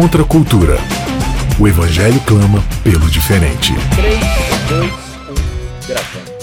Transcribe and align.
Contra 0.00 0.22
a 0.22 0.24
cultura. 0.24 0.76
O 1.60 1.66
Evangelho 1.66 2.20
clama 2.24 2.60
pelo 2.84 3.10
diferente. 3.10 3.72
3, 3.96 4.16
2, 4.68 4.92
1, 5.82 5.88
gravando. 5.88 6.38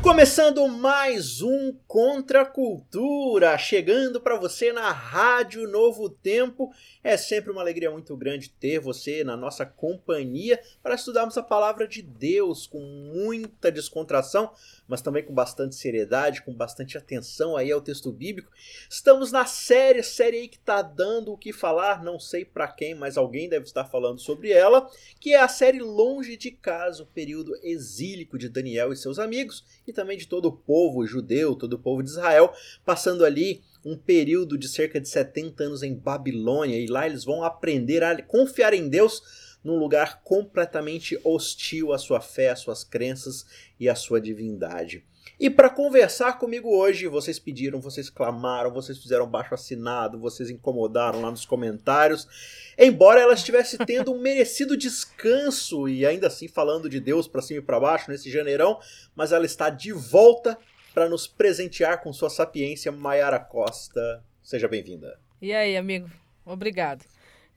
Começando 0.00 0.66
mais 0.66 1.42
um 1.42 1.74
Contra 1.86 2.40
a 2.40 2.44
Cultura, 2.46 3.58
chegando 3.58 4.22
para 4.22 4.38
você 4.38 4.72
na 4.72 4.90
Rádio 4.90 5.68
Novo 5.68 6.08
Tempo. 6.08 6.72
É 7.04 7.18
sempre 7.18 7.52
uma 7.52 7.60
alegria 7.60 7.90
muito 7.90 8.16
grande 8.16 8.48
ter 8.48 8.80
você 8.80 9.22
na 9.22 9.36
nossa 9.36 9.66
companhia 9.66 10.58
para 10.82 10.94
estudarmos 10.94 11.36
a 11.36 11.42
palavra 11.42 11.86
de 11.86 12.00
Deus 12.00 12.66
com 12.66 12.80
muita 12.80 13.70
descontração, 13.70 14.50
mas 14.90 15.00
também 15.00 15.22
com 15.22 15.32
bastante 15.32 15.76
seriedade, 15.76 16.42
com 16.42 16.52
bastante 16.52 16.98
atenção 16.98 17.56
aí 17.56 17.70
ao 17.70 17.80
texto 17.80 18.10
bíblico. 18.10 18.50
Estamos 18.90 19.30
na 19.30 19.46
série, 19.46 20.02
série 20.02 20.38
aí 20.38 20.48
que 20.48 20.56
está 20.56 20.82
dando 20.82 21.32
o 21.32 21.38
que 21.38 21.52
falar, 21.52 22.02
não 22.02 22.18
sei 22.18 22.44
para 22.44 22.66
quem, 22.66 22.92
mas 22.92 23.16
alguém 23.16 23.48
deve 23.48 23.66
estar 23.66 23.84
falando 23.84 24.18
sobre 24.18 24.50
ela, 24.50 24.90
que 25.20 25.32
é 25.32 25.40
a 25.40 25.46
série 25.46 25.78
Longe 25.78 26.36
de 26.36 26.50
Casa, 26.50 27.04
o 27.04 27.06
período 27.06 27.56
exílico 27.62 28.36
de 28.36 28.48
Daniel 28.48 28.92
e 28.92 28.96
seus 28.96 29.20
amigos 29.20 29.64
e 29.86 29.92
também 29.92 30.18
de 30.18 30.26
todo 30.26 30.46
o 30.46 30.56
povo 30.56 31.06
judeu, 31.06 31.54
todo 31.54 31.74
o 31.74 31.78
povo 31.78 32.02
de 32.02 32.10
Israel, 32.10 32.52
passando 32.84 33.24
ali 33.24 33.62
um 33.84 33.96
período 33.96 34.58
de 34.58 34.68
cerca 34.68 35.00
de 35.00 35.08
70 35.08 35.62
anos 35.62 35.82
em 35.84 35.94
Babilônia 35.94 36.76
e 36.76 36.88
lá 36.88 37.06
eles 37.06 37.24
vão 37.24 37.44
aprender 37.44 38.02
a 38.02 38.20
confiar 38.22 38.74
em 38.74 38.88
Deus 38.88 39.49
num 39.62 39.76
lugar 39.76 40.22
completamente 40.22 41.18
hostil 41.24 41.92
à 41.92 41.98
sua 41.98 42.20
fé, 42.20 42.50
às 42.50 42.60
suas 42.60 42.82
crenças 42.84 43.46
e 43.78 43.88
à 43.88 43.94
sua 43.94 44.20
divindade. 44.20 45.04
E 45.38 45.48
para 45.48 45.70
conversar 45.70 46.38
comigo 46.38 46.68
hoje, 46.68 47.06
vocês 47.06 47.38
pediram, 47.38 47.80
vocês 47.80 48.10
clamaram, 48.10 48.70
vocês 48.70 48.98
fizeram 48.98 49.26
baixo 49.26 49.54
assinado, 49.54 50.18
vocês 50.18 50.50
incomodaram 50.50 51.22
lá 51.22 51.30
nos 51.30 51.46
comentários. 51.46 52.28
Embora 52.76 53.20
ela 53.20 53.32
estivesse 53.32 53.78
tendo 53.78 54.12
um 54.12 54.20
merecido 54.20 54.76
descanso 54.76 55.88
e 55.88 56.04
ainda 56.04 56.26
assim 56.26 56.46
falando 56.46 56.90
de 56.90 57.00
Deus 57.00 57.26
para 57.26 57.40
cima 57.40 57.60
e 57.60 57.62
para 57.62 57.80
baixo 57.80 58.10
nesse 58.10 58.30
janeirão, 58.30 58.78
mas 59.14 59.32
ela 59.32 59.46
está 59.46 59.70
de 59.70 59.92
volta 59.92 60.58
para 60.92 61.08
nos 61.08 61.26
presentear 61.26 62.02
com 62.02 62.12
sua 62.12 62.28
sapiência, 62.28 62.92
Maiara 62.92 63.40
Costa. 63.40 64.22
Seja 64.42 64.68
bem-vinda. 64.68 65.18
E 65.40 65.54
aí, 65.54 65.74
amigo? 65.74 66.10
Obrigado. 66.44 67.04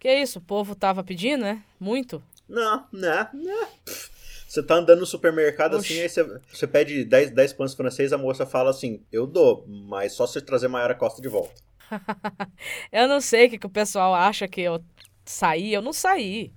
Que 0.04 0.14
isso, 0.14 0.40
o 0.40 0.42
povo 0.42 0.76
tava 0.76 1.02
pedindo, 1.02 1.44
né? 1.44 1.64
Muito? 1.80 2.22
Não, 2.46 2.86
né, 2.92 3.30
né. 3.34 3.68
Você 4.46 4.62
tá 4.62 4.76
andando 4.76 5.00
no 5.00 5.06
supermercado 5.06 5.78
Oxi. 5.78 5.94
assim, 5.94 6.02
aí 6.02 6.10
você, 6.10 6.42
você 6.54 6.68
pede 6.68 7.06
10, 7.06 7.32
10 7.32 7.54
pães 7.54 7.74
francês, 7.74 8.12
a 8.12 8.18
moça 8.18 8.46
fala 8.46 8.70
assim, 8.70 9.02
eu 9.10 9.26
dou, 9.26 9.66
mas 9.66 10.12
só 10.12 10.28
se 10.28 10.42
trazer 10.42 10.68
Maiara 10.68 10.94
Costa 10.94 11.22
de 11.22 11.30
volta. 11.30 11.54
eu 12.92 13.08
não 13.08 13.22
sei 13.22 13.48
o 13.48 13.52
que, 13.52 13.60
que 13.60 13.66
o 13.66 13.70
pessoal 13.70 14.14
acha 14.14 14.46
que 14.46 14.60
eu 14.60 14.84
saí, 15.24 15.74
eu 15.74 15.82
não 15.82 15.94
saí. 15.94 16.52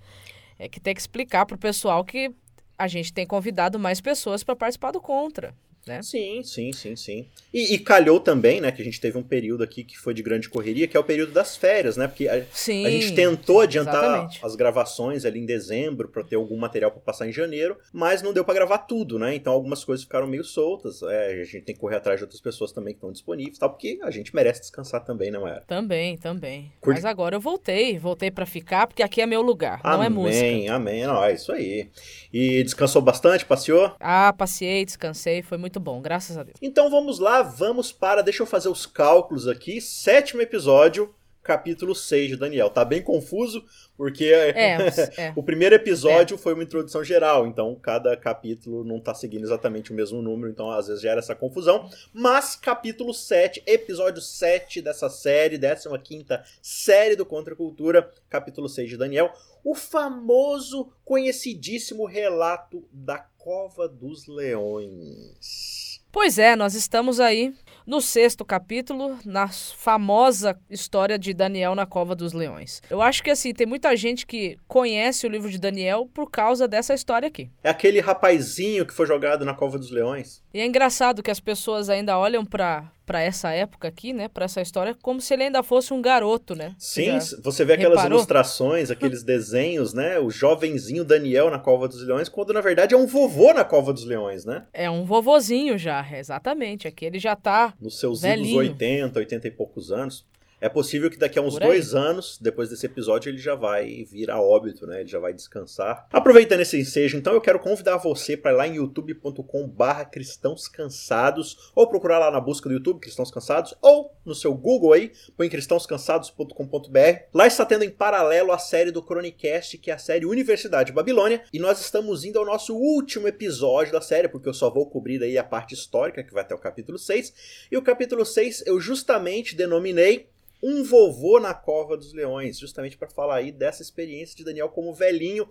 É 0.59 0.69
que 0.69 0.81
tem 0.81 0.93
que 0.93 1.01
explicar 1.01 1.47
pro 1.47 1.57
pessoal 1.57 2.05
que 2.05 2.35
a 2.77 2.89
gente 2.89 3.13
tem 3.13 3.25
convidado 3.25 3.79
mais 3.79 4.01
pessoas 4.01 4.43
para 4.43 4.57
participar 4.57 4.91
do 4.91 5.01
Contra 5.01 5.55
né? 5.87 6.03
Sim, 6.03 6.42
sim, 6.42 6.73
sim, 6.73 6.97
sim. 6.97 7.29
E, 7.53 7.75
e, 7.75 7.79
calhou 7.79 8.19
também, 8.19 8.61
né, 8.61 8.73
que 8.73 8.83
a 8.83 8.84
gente 8.84 9.01
teve 9.01 9.17
um 9.17 9.23
período 9.23 9.62
aqui 9.62 9.84
que 9.84 9.97
foi 9.97 10.12
de 10.12 10.23
grande 10.23 10.48
correria, 10.48 10.89
que 10.89 10.97
é 10.97 11.01
o 11.01 11.05
período 11.05 11.33
das 11.33 11.56
férias, 11.56 11.97
né? 11.97 12.09
Porque 12.09 12.28
a, 12.28 12.45
sim, 12.51 12.84
a 12.84 12.91
gente 12.91 13.15
tentou 13.15 13.61
adiantar 13.61 14.05
exatamente. 14.05 14.41
as 14.45 14.56
gravações 14.56 15.25
ali 15.25 15.39
em 15.39 15.47
dezembro 15.47 16.09
para 16.09 16.25
ter 16.25 16.37
algum 16.37 16.56
material 16.56 16.91
para 16.91 17.01
passar 17.01 17.28
em 17.28 17.33
janeiro, 17.33 17.77
mas 17.93 18.20
não 18.20 18.33
deu 18.33 18.45
para 18.45 18.55
gravar 18.55 18.78
tudo, 18.78 19.19
né? 19.19 19.34
Então 19.34 19.53
algumas 19.53 19.84
coisas 19.84 20.05
ficaram 20.05 20.27
meio 20.27 20.45
soltas. 20.45 21.03
É, 21.03 21.41
a 21.41 21.45
gente 21.45 21.62
tem 21.62 21.75
que 21.75 21.81
correr 21.81 21.97
atrás 21.97 22.19
de 22.19 22.25
outras 22.25 22.41
pessoas 22.41 22.73
também 22.73 22.93
que 22.93 22.98
estão 22.98 23.12
disponíveis, 23.12 23.59
tal, 23.59 23.71
porque 23.71 23.98
a 24.03 24.11
gente 24.11 24.34
merece 24.34 24.61
descansar 24.61 25.05
também, 25.05 25.31
não 25.31 25.47
é? 25.47 25.61
Também, 25.67 26.19
também. 26.19 26.73
Mas 26.84 27.05
agora 27.05 27.37
eu 27.37 27.41
voltei, 27.41 27.98
voltei 27.98 28.31
para 28.31 28.45
ficar, 28.45 28.87
porque 28.87 29.03
aqui 29.03 29.21
é 29.21 29.27
meu 29.27 29.43
lugar, 29.43 29.81
amém, 29.84 29.97
não 29.97 30.05
é 30.05 30.09
música. 30.09 30.47
Amém, 30.47 30.69
amém, 30.69 31.06
não, 31.06 31.23
é 31.23 31.33
isso 31.33 31.53
aí. 31.53 31.89
E 32.33 32.62
descansou 32.62 33.00
bastante, 33.00 33.45
passeou? 33.45 33.95
Ah, 34.00 34.33
passei, 34.37 34.84
descansei, 34.84 35.43
foi 35.43 35.59
muito 35.59 35.75
muito 35.76 35.81
bom, 35.81 36.00
graças 36.00 36.38
a 36.38 36.42
Deus. 36.42 36.56
Então 36.62 36.88
vamos 36.88 37.19
lá, 37.19 37.42
vamos 37.42 37.92
para. 37.92 38.22
Deixa 38.22 38.42
eu 38.42 38.47
fazer 38.47 38.69
os 38.69 38.87
cálculos 38.87 39.47
aqui. 39.47 39.78
Sétimo 39.78 40.41
episódio, 40.41 41.14
capítulo 41.42 41.94
6 41.94 42.31
de 42.31 42.37
Daniel. 42.37 42.70
Tá 42.70 42.82
bem 42.82 43.03
confuso, 43.03 43.62
porque 43.94 44.25
é, 44.25 44.88
é. 45.19 45.32
o 45.37 45.42
primeiro 45.42 45.75
episódio 45.75 46.37
é. 46.37 46.38
foi 46.38 46.54
uma 46.54 46.62
introdução 46.62 47.04
geral, 47.04 47.47
então 47.47 47.75
cada 47.75 48.16
capítulo 48.16 48.84
não 48.84 48.98
tá 48.98 49.12
seguindo 49.12 49.44
exatamente 49.44 49.92
o 49.92 49.94
mesmo 49.94 50.22
número, 50.22 50.50
então 50.50 50.70
às 50.70 50.87
vezes 50.87 51.03
gera 51.03 51.19
essa 51.19 51.34
confusão. 51.34 51.91
Mas 52.10 52.56
capítulo 52.56 53.12
7, 53.12 53.62
episódio 53.66 54.22
7 54.22 54.81
dessa 54.81 55.10
série, 55.10 55.58
15 55.58 56.25
série 56.62 57.16
do 57.16 57.26
Contra 57.26 57.53
a 57.53 57.56
Cultura, 57.56 58.10
capítulo 58.31 58.66
6 58.66 58.88
de 58.88 58.97
Daniel, 58.97 59.31
o 59.62 59.75
famoso, 59.75 60.91
conhecidíssimo 61.04 62.06
relato 62.06 62.88
da 62.91 63.19
Cova 63.47 63.89
dos 63.89 64.27
Leões. 64.27 66.01
Pois 66.11 66.37
é, 66.37 66.57
nós 66.57 66.75
estamos 66.75 67.21
aí 67.21 67.55
no 67.87 68.01
sexto 68.01 68.45
capítulo, 68.45 69.17
na 69.25 69.47
famosa 69.47 70.59
história 70.69 71.17
de 71.17 71.33
Daniel 71.33 71.77
na 71.77 71.87
Cova 71.87 72.17
dos 72.17 72.33
Leões. 72.33 72.83
Eu 72.91 73.01
acho 73.01 73.23
que 73.23 73.31
assim, 73.31 73.53
tem 73.53 73.65
muita 73.65 73.95
gente 73.95 74.27
que 74.27 74.59
conhece 74.67 75.29
o 75.29 75.31
livro 75.31 75.49
de 75.49 75.61
Daniel 75.61 76.11
por 76.12 76.29
causa 76.29 76.67
dessa 76.67 76.93
história 76.93 77.29
aqui. 77.29 77.49
É 77.62 77.71
aquele 77.71 78.01
rapazinho 78.01 78.85
que 78.85 78.93
foi 78.93 79.06
jogado 79.06 79.45
na 79.45 79.55
Cova 79.55 79.79
dos 79.79 79.93
Leões. 79.93 80.43
E 80.53 80.59
é 80.59 80.67
engraçado 80.67 81.23
que 81.23 81.31
as 81.31 81.39
pessoas 81.39 81.89
ainda 81.89 82.19
olham 82.19 82.45
para 82.45 82.91
para 83.06 83.22
essa 83.22 83.53
época 83.53 83.87
aqui, 83.87 84.12
né, 84.12 84.27
para 84.28 84.44
essa 84.44 84.61
história, 84.61 84.94
como 85.00 85.21
se 85.21 85.33
ele 85.33 85.44
ainda 85.44 85.62
fosse 85.62 85.94
um 85.94 86.03
garoto, 86.03 86.56
né? 86.56 86.75
Sim, 86.77 87.19
você, 87.21 87.41
você 87.41 87.65
vê 87.65 87.75
aquelas 87.75 87.99
reparou? 87.99 88.19
ilustrações, 88.19 88.91
aqueles 88.91 89.22
desenhos, 89.25 89.94
né, 89.94 90.19
o 90.19 90.28
jovenzinho 90.28 91.05
Daniel 91.05 91.49
na 91.49 91.59
Cova 91.61 91.87
dos 91.87 92.05
Leões, 92.05 92.28
quando 92.28 92.53
na 92.53 92.61
verdade 92.61 92.94
é 92.94 92.99
um 92.99 93.06
vovô 93.06 93.55
na 93.55 93.65
Cova 93.65 93.93
dos 93.93 94.05
Leões, 94.05 94.44
né? 94.44 94.65
É 94.72 94.91
um 94.91 95.05
vovozinho 95.05 95.78
já, 95.78 96.05
exatamente, 96.12 96.89
aqui 96.89 97.05
ele 97.05 97.21
já 97.21 97.37
tá 97.37 97.72
nos 97.81 98.00
seus 98.00 98.22
velhinho. 98.22 98.59
80, 98.59 99.19
80 99.21 99.47
e 99.47 99.50
poucos 99.53 99.93
anos. 99.93 100.25
É 100.61 100.69
possível 100.69 101.11
que 101.11 101.19
daqui 101.19 101.39
a 101.39 101.43
uns 101.43 101.59
dois 101.59 101.94
anos, 101.94 102.39
depois 102.41 102.71
desse 102.71 102.87
episódio, 102.87 103.28
ele 103.28 103.39
já 103.39 103.55
vai 103.55 104.05
vir 104.05 104.31
a 104.31 104.41
óbito, 104.41 104.87
né? 104.87 105.00
Ele 105.00 105.09
já 105.09 105.19
vai 105.19 105.34
descansar. 105.34 106.06
Aproveitando 106.11 106.61
esse 106.61 106.78
ensejo, 106.78 107.19
então, 107.19 107.34
eu 107.34 107.41
quero 107.41 107.59
convidar 107.59 107.99
você 107.99 108.37
para 108.37 108.53
ir 108.53 108.56
lá 108.56 108.67
em 108.67 108.77
youtube.com 108.77 109.69
barra 109.69 110.05
cristãos 110.05 110.67
cansados, 110.67 111.71
ou 111.75 111.87
procurar 111.87 112.19
lá 112.19 112.31
na 112.31 112.41
busca 112.41 112.69
do 112.69 112.75
YouTube, 112.75 113.00
Cristãos 113.00 113.31
Cansados, 113.31 113.75
ou 113.83 114.15
no 114.25 114.34
seu 114.34 114.55
Google 114.55 114.93
aí, 114.93 115.12
põe 115.37 115.49
cristãoscansados.com.br. 115.49 117.21
Lá 117.34 117.47
está 117.47 117.67
tendo 117.67 117.84
em 117.84 117.91
paralelo 117.91 118.53
a 118.53 118.59
série 118.59 118.91
do 118.91 119.03
Chronicast, 119.03 119.78
que 119.78 119.91
é 119.91 119.94
a 119.94 119.99
série 119.99 120.25
Universidade 120.25 120.93
Babilônia, 120.93 121.43
e 121.53 121.59
nós 121.59 121.81
estamos 121.81 122.25
indo 122.25 122.38
ao 122.38 122.47
nosso 122.47 122.75
último 122.75 123.28
episódio 123.28 123.93
da 123.93 124.00
série, 124.00 124.28
porque 124.28 124.49
eu 124.49 124.55
só 124.55 124.71
vou 124.71 124.88
cobrir 124.88 125.23
aí 125.23 125.37
a 125.37 125.44
parte 125.44 125.75
histórica, 125.75 126.23
que 126.23 126.33
vai 126.33 126.43
até 126.43 126.55
o 126.55 126.59
capítulo 126.59 126.99
6, 126.99 127.69
e 127.71 127.77
o 127.77 127.83
capítulo 127.83 128.25
6 128.25 128.65
eu 128.67 128.81
justamente 128.81 129.55
denominei 129.55 130.28
um 130.69 130.82
vovô 130.82 131.38
na 131.38 131.54
cova 131.54 131.97
dos 131.97 132.12
leões, 132.12 132.59
justamente 132.59 132.99
para 132.99 133.09
falar 133.09 133.37
aí 133.37 133.53
dessa 133.53 133.82
experiência 133.82 134.37
de 134.37 134.43
Daniel 134.43 134.69
como 134.69 134.93
velhinho, 134.93 135.49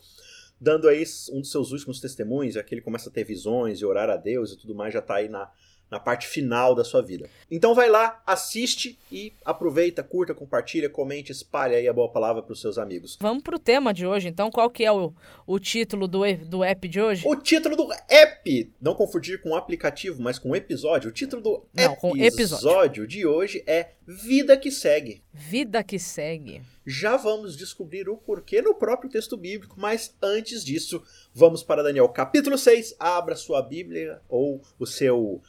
dando 0.59 0.89
aí 0.89 1.05
um 1.31 1.39
dos 1.39 1.51
seus 1.51 1.71
últimos 1.71 2.01
testemunhos, 2.01 2.61
que 2.61 2.75
ele 2.75 2.81
começa 2.81 3.09
a 3.09 3.11
ter 3.13 3.23
visões 3.23 3.79
e 3.79 3.85
orar 3.85 4.09
a 4.09 4.17
Deus 4.17 4.51
e 4.51 4.57
tudo 4.57 4.75
mais, 4.75 4.93
já 4.93 4.99
está 4.99 5.15
aí 5.15 5.29
na, 5.29 5.49
na 5.89 5.99
parte 5.99 6.27
final 6.27 6.73
da 6.73 6.83
sua 6.83 7.01
vida. 7.01 7.29
Então 7.49 7.75
vai 7.75 7.89
lá, 7.89 8.21
assiste 8.25 8.97
e 9.11 9.33
aproveita, 9.43 10.03
curta, 10.03 10.33
compartilha, 10.33 10.89
comente, 10.89 11.31
espalhe 11.31 11.75
aí 11.75 11.87
a 11.87 11.93
boa 11.93 12.09
palavra 12.09 12.41
para 12.41 12.53
os 12.53 12.61
seus 12.61 12.77
amigos. 12.77 13.17
Vamos 13.19 13.43
pro 13.43 13.59
tema 13.59 13.93
de 13.93 14.05
hoje, 14.05 14.27
então. 14.27 14.49
Qual 14.49 14.69
que 14.69 14.83
é 14.83 14.91
o, 14.91 15.13
o 15.45 15.59
título 15.59 16.07
do, 16.07 16.21
do 16.45 16.63
app 16.63 16.87
de 16.87 17.01
hoje? 17.01 17.23
O 17.25 17.35
título 17.35 17.75
do 17.75 17.87
app, 18.09 18.73
não 18.81 18.95
confundir 18.95 19.41
com 19.41 19.49
o 19.49 19.55
aplicativo, 19.55 20.21
mas 20.21 20.39
com 20.39 20.51
o 20.51 20.55
episódio. 20.55 21.09
O 21.09 21.13
título 21.13 21.41
do 21.41 21.65
não, 21.73 21.93
episódio, 21.93 22.25
episódio 22.25 23.07
de 23.07 23.25
hoje 23.25 23.63
é 23.67 23.91
Vida 24.07 24.57
que 24.57 24.71
Segue. 24.71 25.23
Vida 25.33 25.83
que 25.83 25.99
Segue. 25.99 26.61
Já 26.85 27.17
vamos 27.17 27.57
descobrir 27.57 28.07
o 28.07 28.15
porquê 28.15 28.61
no 28.61 28.75
próprio 28.75 29.09
texto 29.09 29.35
bíblico, 29.35 29.75
mas 29.79 30.15
antes 30.21 30.63
disso, 30.63 31.01
vamos 31.33 31.63
para 31.63 31.81
Daniel 31.81 32.07
capítulo 32.09 32.57
6. 32.57 32.95
Abra 32.99 33.35
sua 33.35 33.61
Bíblia 33.61 34.21
ou 34.29 34.61
o 34.77 34.85
seu 34.85 35.41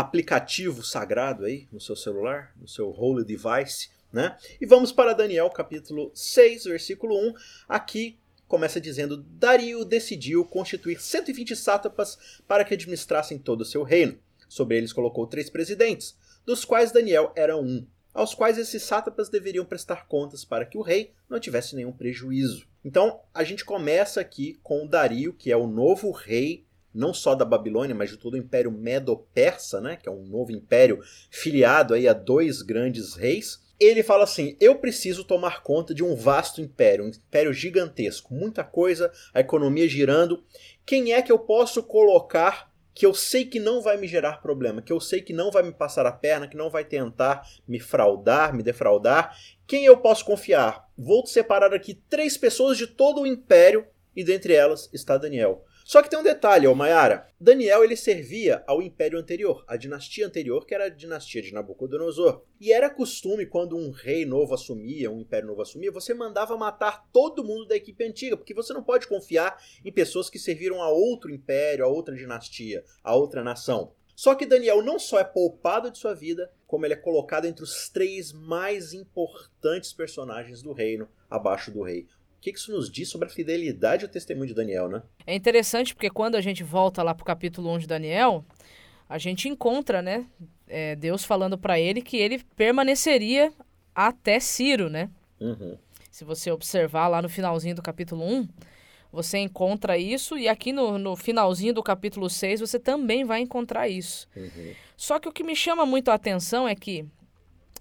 aplicativo 0.00 0.82
sagrado 0.82 1.44
aí 1.44 1.68
no 1.70 1.78
seu 1.78 1.94
celular, 1.94 2.54
no 2.58 2.66
seu 2.66 2.90
holy 2.90 3.22
device, 3.22 3.90
né? 4.10 4.36
E 4.58 4.64
vamos 4.64 4.90
para 4.90 5.12
Daniel 5.12 5.50
capítulo 5.50 6.10
6, 6.14 6.64
versículo 6.64 7.14
1. 7.14 7.34
Aqui 7.68 8.18
começa 8.48 8.80
dizendo: 8.80 9.18
Dario 9.18 9.84
decidiu 9.84 10.44
constituir 10.44 11.00
120 11.00 11.54
sátrapas 11.54 12.40
para 12.48 12.64
que 12.64 12.72
administrassem 12.72 13.38
todo 13.38 13.60
o 13.60 13.64
seu 13.64 13.82
reino. 13.82 14.18
Sobre 14.48 14.78
eles 14.78 14.92
colocou 14.92 15.26
três 15.26 15.50
presidentes, 15.50 16.16
dos 16.46 16.64
quais 16.64 16.90
Daniel 16.90 17.30
era 17.36 17.56
um, 17.56 17.86
aos 18.12 18.34
quais 18.34 18.56
esses 18.56 18.82
sátrapas 18.82 19.28
deveriam 19.28 19.66
prestar 19.66 20.08
contas 20.08 20.44
para 20.44 20.64
que 20.64 20.78
o 20.78 20.82
rei 20.82 21.12
não 21.28 21.38
tivesse 21.38 21.76
nenhum 21.76 21.92
prejuízo. 21.92 22.66
Então, 22.82 23.20
a 23.34 23.44
gente 23.44 23.64
começa 23.64 24.20
aqui 24.20 24.58
com 24.62 24.86
Dario, 24.86 25.34
que 25.34 25.52
é 25.52 25.56
o 25.56 25.66
novo 25.66 26.10
rei 26.10 26.64
não 26.94 27.14
só 27.14 27.34
da 27.34 27.44
Babilônia, 27.44 27.94
mas 27.94 28.10
de 28.10 28.16
todo 28.16 28.34
o 28.34 28.38
Império 28.38 28.70
Medo-Persa, 28.70 29.80
né, 29.80 29.96
que 29.96 30.08
é 30.08 30.12
um 30.12 30.24
novo 30.24 30.52
império 30.52 31.00
filiado 31.30 31.94
aí 31.94 32.08
a 32.08 32.12
dois 32.12 32.62
grandes 32.62 33.14
reis. 33.14 33.60
ele 33.78 34.02
fala 34.02 34.24
assim: 34.24 34.56
eu 34.60 34.76
preciso 34.76 35.24
tomar 35.24 35.62
conta 35.62 35.94
de 35.94 36.04
um 36.04 36.14
vasto 36.14 36.60
império, 36.60 37.04
um 37.04 37.08
império 37.08 37.52
gigantesco, 37.52 38.34
muita 38.34 38.62
coisa, 38.64 39.10
a 39.32 39.40
economia 39.40 39.88
girando. 39.88 40.42
Quem 40.84 41.12
é 41.12 41.22
que 41.22 41.32
eu 41.32 41.38
posso 41.38 41.82
colocar 41.82 42.70
que 42.92 43.06
eu 43.06 43.14
sei 43.14 43.46
que 43.46 43.58
não 43.58 43.80
vai 43.80 43.96
me 43.96 44.06
gerar 44.06 44.42
problema, 44.42 44.82
que 44.82 44.92
eu 44.92 45.00
sei 45.00 45.22
que 45.22 45.32
não 45.32 45.50
vai 45.50 45.62
me 45.62 45.72
passar 45.72 46.04
a 46.04 46.12
perna, 46.12 46.46
que 46.46 46.56
não 46.56 46.68
vai 46.68 46.84
tentar 46.84 47.48
me 47.66 47.80
fraudar, 47.80 48.54
me 48.54 48.62
defraudar? 48.62 49.34
Quem 49.66 49.86
eu 49.86 49.96
posso 49.96 50.24
confiar? 50.24 50.86
Vou 50.98 51.24
separar 51.24 51.72
aqui 51.72 51.94
três 52.10 52.36
pessoas 52.36 52.76
de 52.76 52.86
todo 52.86 53.22
o 53.22 53.26
império 53.26 53.86
e 54.14 54.24
dentre 54.24 54.52
elas 54.52 54.90
está 54.92 55.16
Daniel. 55.16 55.64
Só 55.90 56.00
que 56.02 56.08
tem 56.08 56.20
um 56.20 56.22
detalhe, 56.22 56.68
ó, 56.68 56.72
Mayara. 56.72 57.26
Daniel 57.40 57.82
ele 57.82 57.96
servia 57.96 58.62
ao 58.64 58.80
império 58.80 59.18
anterior, 59.18 59.64
a 59.66 59.76
dinastia 59.76 60.24
anterior, 60.24 60.64
que 60.64 60.72
era 60.72 60.84
a 60.84 60.88
dinastia 60.88 61.42
de 61.42 61.52
Nabucodonosor. 61.52 62.44
E 62.60 62.72
era 62.72 62.88
costume, 62.88 63.44
quando 63.44 63.76
um 63.76 63.90
rei 63.90 64.24
novo 64.24 64.54
assumia, 64.54 65.10
um 65.10 65.18
império 65.18 65.48
novo 65.48 65.62
assumia, 65.62 65.90
você 65.90 66.14
mandava 66.14 66.56
matar 66.56 67.08
todo 67.12 67.42
mundo 67.42 67.66
da 67.66 67.74
equipe 67.74 68.04
antiga, 68.04 68.36
porque 68.36 68.54
você 68.54 68.72
não 68.72 68.84
pode 68.84 69.08
confiar 69.08 69.60
em 69.84 69.90
pessoas 69.90 70.30
que 70.30 70.38
serviram 70.38 70.80
a 70.80 70.88
outro 70.88 71.28
império, 71.28 71.84
a 71.84 71.88
outra 71.88 72.14
dinastia, 72.14 72.84
a 73.02 73.16
outra 73.16 73.42
nação. 73.42 73.92
Só 74.14 74.36
que 74.36 74.46
Daniel 74.46 74.84
não 74.84 74.96
só 74.96 75.18
é 75.18 75.24
poupado 75.24 75.90
de 75.90 75.98
sua 75.98 76.14
vida, 76.14 76.52
como 76.68 76.86
ele 76.86 76.94
é 76.94 76.96
colocado 76.96 77.46
entre 77.46 77.64
os 77.64 77.88
três 77.88 78.32
mais 78.32 78.92
importantes 78.92 79.92
personagens 79.92 80.62
do 80.62 80.72
reino, 80.72 81.08
abaixo 81.28 81.72
do 81.72 81.82
rei. 81.82 82.06
O 82.40 82.42
que 82.42 82.52
isso 82.52 82.72
nos 82.72 82.90
diz 82.90 83.10
sobre 83.10 83.28
a 83.28 83.30
fidelidade 83.30 84.02
ao 84.02 84.10
testemunho 84.10 84.46
de 84.46 84.54
Daniel, 84.54 84.88
né? 84.88 85.02
É 85.26 85.34
interessante 85.34 85.94
porque 85.94 86.08
quando 86.08 86.36
a 86.36 86.40
gente 86.40 86.64
volta 86.64 87.02
lá 87.02 87.14
para 87.14 87.22
o 87.22 87.26
capítulo 87.26 87.70
1 87.74 87.80
de 87.80 87.86
Daniel, 87.86 88.42
a 89.06 89.18
gente 89.18 89.46
encontra, 89.46 90.00
né, 90.00 90.24
é, 90.66 90.96
Deus 90.96 91.22
falando 91.22 91.58
para 91.58 91.78
ele 91.78 92.00
que 92.00 92.16
ele 92.16 92.42
permaneceria 92.56 93.52
até 93.94 94.40
Ciro, 94.40 94.88
né? 94.88 95.10
Uhum. 95.38 95.76
Se 96.10 96.24
você 96.24 96.50
observar 96.50 97.08
lá 97.08 97.20
no 97.20 97.28
finalzinho 97.28 97.74
do 97.74 97.82
capítulo 97.82 98.24
1, 98.24 98.48
você 99.12 99.36
encontra 99.36 99.98
isso, 99.98 100.38
e 100.38 100.48
aqui 100.48 100.72
no, 100.72 100.96
no 100.96 101.16
finalzinho 101.16 101.74
do 101.74 101.82
capítulo 101.82 102.30
6 102.30 102.60
você 102.60 102.78
também 102.78 103.22
vai 103.22 103.40
encontrar 103.40 103.86
isso. 103.86 104.26
Uhum. 104.34 104.72
Só 104.96 105.18
que 105.18 105.28
o 105.28 105.32
que 105.32 105.44
me 105.44 105.54
chama 105.54 105.84
muito 105.84 106.10
a 106.10 106.14
atenção 106.14 106.66
é 106.66 106.74
que, 106.74 107.04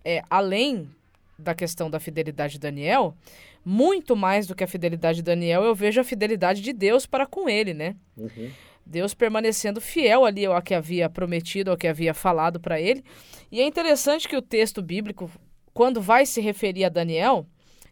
é, 0.04 0.22
além 0.30 0.90
da 1.38 1.56
questão 1.56 1.90
da 1.90 2.00
fidelidade 2.00 2.54
de 2.54 2.60
Daniel, 2.60 3.16
muito 3.64 4.16
mais 4.16 4.48
do 4.48 4.56
que 4.56 4.64
a 4.64 4.68
fidelidade 4.68 5.18
de 5.18 5.24
Daniel, 5.24 5.64
eu 5.64 5.76
vejo 5.76 6.00
a 6.00 6.04
fidelidade 6.04 6.62
de 6.62 6.74
Deus 6.74 7.06
para 7.06 7.26
com 7.26 7.50
ele, 7.50 7.74
né? 7.74 7.96
Uhum. 8.18 8.50
Deus 8.86 9.14
permanecendo 9.14 9.80
fiel 9.80 10.26
ali 10.26 10.46
ao 10.46 10.62
que 10.62 10.74
havia 10.74 11.10
prometido, 11.10 11.70
ao 11.70 11.78
que 11.78 11.88
havia 11.88 12.14
falado 12.14 12.60
para 12.60 12.82
ele. 12.82 13.04
E 13.52 13.62
é 13.62 13.64
interessante 13.66 14.28
que 14.28 14.36
o 14.36 14.42
texto 14.42 14.82
bíblico, 14.82 15.30
quando 15.74 16.02
vai 16.02 16.26
se 16.26 16.42
referir 16.42 16.86
a 16.86 16.90
Daniel, 16.90 17.46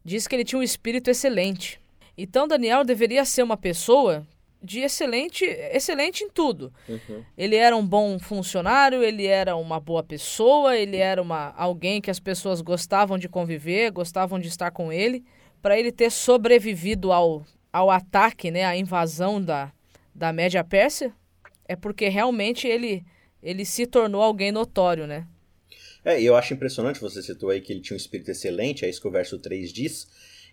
diz 0.03 0.27
que 0.27 0.35
ele 0.35 0.43
tinha 0.43 0.57
um 0.57 0.63
espírito 0.63 1.09
excelente. 1.09 1.79
Então 2.17 2.47
Daniel 2.47 2.83
deveria 2.83 3.23
ser 3.25 3.43
uma 3.43 3.57
pessoa 3.57 4.25
de 4.63 4.79
excelente, 4.79 5.45
excelente 5.45 6.23
em 6.23 6.29
tudo. 6.29 6.73
Uhum. 6.89 7.23
Ele 7.37 7.55
era 7.55 7.77
um 7.77 7.85
bom 7.85 8.17
funcionário, 8.17 9.03
ele 9.03 9.27
era 9.27 9.55
uma 9.55 9.79
boa 9.79 10.01
pessoa, 10.01 10.75
ele 10.75 10.97
era 10.97 11.21
uma 11.21 11.53
alguém 11.55 12.01
que 12.01 12.09
as 12.09 12.19
pessoas 12.19 12.59
gostavam 12.59 13.19
de 13.19 13.29
conviver, 13.29 13.91
gostavam 13.91 14.39
de 14.39 14.47
estar 14.47 14.71
com 14.71 14.91
ele 14.91 15.23
para 15.61 15.79
ele 15.79 15.91
ter 15.91 16.11
sobrevivido 16.11 17.11
ao, 17.11 17.45
ao 17.71 17.89
ataque, 17.89 18.51
né, 18.51 18.65
à 18.65 18.75
invasão 18.75 19.41
da, 19.41 19.71
da 20.13 20.31
Média 20.33 20.63
Pérsia, 20.63 21.13
é 21.67 21.75
porque 21.75 22.07
realmente 22.07 22.67
ele, 22.67 23.03
ele 23.41 23.65
se 23.65 23.85
tornou 23.85 24.21
alguém 24.21 24.51
notório, 24.51 25.05
né? 25.05 25.27
É, 26.03 26.21
eu 26.21 26.35
acho 26.35 26.53
impressionante, 26.53 27.01
você 27.01 27.21
citou 27.21 27.49
aí 27.49 27.59
que 27.59 27.73
ele 27.73 27.81
tinha 27.81 27.95
um 27.95 27.97
espírito 27.97 28.31
excelente, 28.31 28.85
é 28.85 28.89
isso 28.89 29.01
que 29.01 29.07
o 29.07 29.11
verso 29.11 29.37
3 29.37 29.73
diz. 29.73 30.07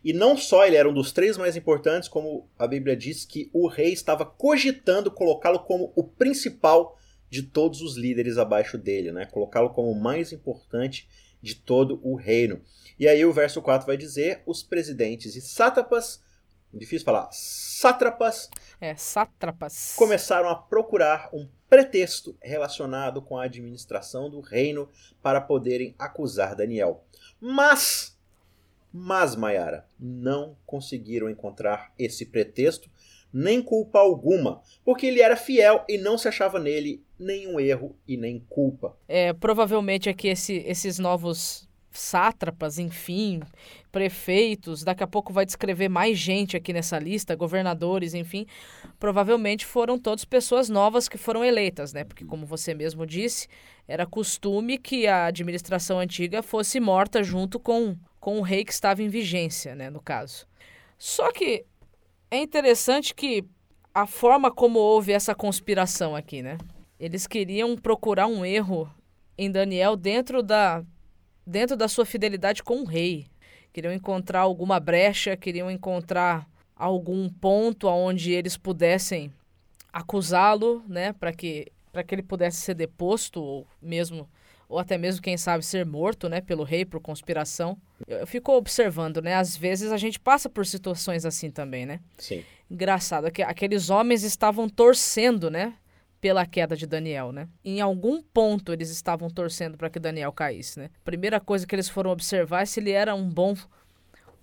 E 0.05 0.13
não 0.13 0.37
só 0.37 0.67
ele 0.67 0.77
era 0.77 0.89
um 0.89 0.93
dos 0.93 1.13
três 1.13 1.39
mais 1.39 1.57
importantes, 1.57 2.09
como 2.09 2.49
a 2.59 2.67
Bíblia 2.67 2.97
diz 2.97 3.25
que 3.25 3.49
o 3.53 3.69
rei 3.69 3.93
estava 3.93 4.27
cogitando 4.27 5.11
colocá-lo 5.11 5.61
como 5.61 5.93
o 5.97 6.03
principal 6.03 6.99
de 7.31 7.43
todos 7.43 7.81
os 7.81 7.97
líderes 7.97 8.37
abaixo 8.37 8.77
dele, 8.77 9.13
né? 9.13 9.25
Colocá-lo 9.27 9.71
como 9.71 9.91
o 9.91 9.99
mais 9.99 10.31
importante 10.31 11.09
de 11.45 11.55
todo 11.57 12.01
o 12.03 12.15
reino. 12.17 12.61
E 12.99 13.07
aí 13.07 13.25
o 13.25 13.33
verso 13.33 13.61
4 13.61 13.87
vai 13.87 13.97
dizer: 13.97 14.43
os 14.47 14.63
presidentes 14.63 15.37
e 15.37 15.41
sátrapas, 15.43 16.23
difícil 16.73 17.05
falar, 17.05 17.29
sátrapas, 17.31 18.49
É, 18.81 18.97
sátrapas. 18.97 19.95
começaram 19.97 20.49
a 20.49 20.57
procurar 20.57 21.29
um 21.33 21.47
pretexto 21.69 22.37
relacionado 22.43 23.21
com 23.21 23.37
a 23.37 23.45
administração 23.45 24.31
do 24.31 24.41
reino 24.41 24.89
para 25.23 25.41
poderem 25.41 25.95
acusar 25.99 26.57
Daniel. 26.57 27.05
Mas, 27.41 28.17
mas 28.93 29.37
Mayara, 29.37 29.87
não 29.99 30.57
conseguiram 30.65 31.29
encontrar 31.29 31.93
esse 31.99 32.25
pretexto, 32.27 32.89
nem 33.35 33.61
culpa 33.61 33.99
alguma, 33.99 34.63
porque 34.85 35.07
ele 35.07 35.21
era 35.21 35.35
fiel 35.35 35.85
e 35.89 35.99
não 35.99 36.17
se 36.17 36.29
achava 36.29 36.61
nele 36.61 37.03
nenhum 37.19 37.59
erro 37.59 37.97
e 38.07 38.17
nem 38.17 38.39
culpa. 38.49 38.97
É, 39.09 39.33
provavelmente 39.33 40.09
aqui 40.09 40.29
esse, 40.29 40.59
esses 40.67 41.01
novos 41.01 41.69
sátrapas, 41.91 42.79
enfim, 42.79 43.41
prefeitos, 43.91 44.85
daqui 44.85 45.03
a 45.03 45.07
pouco 45.07 45.33
vai 45.33 45.45
descrever 45.45 45.89
mais 45.89 46.17
gente 46.17 46.57
aqui 46.57 46.73
nessa 46.73 46.99
lista, 46.99 47.35
governadores, 47.35 48.15
enfim, 48.15 48.47
provavelmente 49.01 49.67
foram 49.67 49.99
todos 49.99 50.25
pessoas 50.25 50.69
novas 50.69 51.09
que 51.09 51.19
foram 51.19 51.45
eleitas, 51.45 51.93
né? 51.93 52.05
Porque 52.05 52.25
como 52.25 52.47
você 52.47 52.73
mesmo 52.73 53.05
disse, 53.05 53.49
era 53.87 54.07
costume 54.07 54.79
que 54.79 55.09
a 55.09 55.27
administração 55.27 55.99
antiga 55.99 56.43
fosse 56.43 56.79
morta 56.79 57.23
junto 57.23 57.59
com, 57.59 57.97
com 58.21 58.39
o 58.39 58.43
rei 58.43 58.65
que 58.65 58.73
estava 58.73 59.03
em 59.03 59.09
vigência, 59.09 59.75
né, 59.75 59.91
no 59.91 60.01
caso. 60.01 60.47
Só 60.99 61.33
que 61.33 61.65
é 62.31 62.39
interessante 62.39 63.15
que 63.15 63.45
a 63.93 64.07
forma 64.07 64.51
como 64.51 64.79
houve 64.79 65.13
essa 65.13 65.35
conspiração 65.35 66.17
aqui, 66.17 66.43
né? 66.43 66.59
Eles 66.99 67.27
queriam 67.27 67.77
procurar 67.77 68.27
um 68.27 68.45
erro 68.45 68.93
em 69.39 69.51
Daniel 69.51 69.97
dentro 69.97 70.43
da 70.43 70.85
dentro 71.47 71.77
da 71.77 71.89
sua 71.89 72.07
fidelidade 72.07 72.63
com 72.63 72.81
o 72.81 72.85
rei. 72.85 73.27
Queriam 73.73 73.93
encontrar 73.93 74.41
alguma 74.41 74.81
brecha, 74.81 75.37
queriam 75.37 75.71
encontrar 75.71 76.49
algum 76.75 77.29
ponto 77.29 77.87
onde 77.87 78.33
eles 78.33 78.57
pudessem 78.57 79.33
acusá-lo, 79.93 80.83
né, 80.89 81.13
para 81.13 81.33
que 81.33 81.71
para 81.93 82.03
que 82.03 82.13
ele 82.15 82.23
pudesse 82.23 82.61
ser 82.61 82.75
deposto 82.75 83.41
ou 83.41 83.67
mesmo 83.81 84.29
ou 84.69 84.79
até 84.79 84.97
mesmo 84.99 85.23
quem 85.23 85.37
sabe 85.37 85.65
ser 85.65 85.85
morto, 85.85 86.29
né, 86.29 86.41
pelo 86.41 86.65
rei 86.65 86.85
por 86.85 87.01
conspiração. 87.01 87.77
Eu, 88.07 88.19
eu 88.19 88.27
fico 88.27 88.53
observando, 88.53 89.21
né, 89.21 89.35
às 89.35 89.57
vezes 89.57 89.93
a 89.93 89.97
gente 89.97 90.19
passa 90.19 90.49
por 90.49 90.67
situações 90.67 91.25
assim 91.25 91.51
também, 91.51 91.87
né? 91.87 92.01
Sim. 92.19 92.45
Engraçado, 92.71 93.31
que 93.31 93.43
aqueles 93.43 93.91
homens 93.91 94.23
estavam 94.23 94.69
torcendo, 94.69 95.51
né, 95.51 95.75
pela 96.25 96.47
queda 96.47 96.75
de 96.75 96.87
Daniel, 96.87 97.33
né? 97.33 97.47
Em 97.63 97.83
algum 97.83 98.23
ponto 98.23 98.73
eles 98.73 98.89
estavam 98.89 99.29
torcendo 99.29 99.77
para 99.77 99.91
que 99.91 100.01
Daniel 100.01 100.33
caísse, 100.33 100.79
né? 100.79 100.89
Primeira 101.05 101.39
coisa 101.39 101.67
que 101.67 101.75
eles 101.75 101.87
foram 101.87 102.11
observar 102.11 102.63
é 102.63 102.65
se 102.65 102.81
ele 102.81 102.93
era 102.93 103.15
um 103.15 103.29
bom 103.29 103.55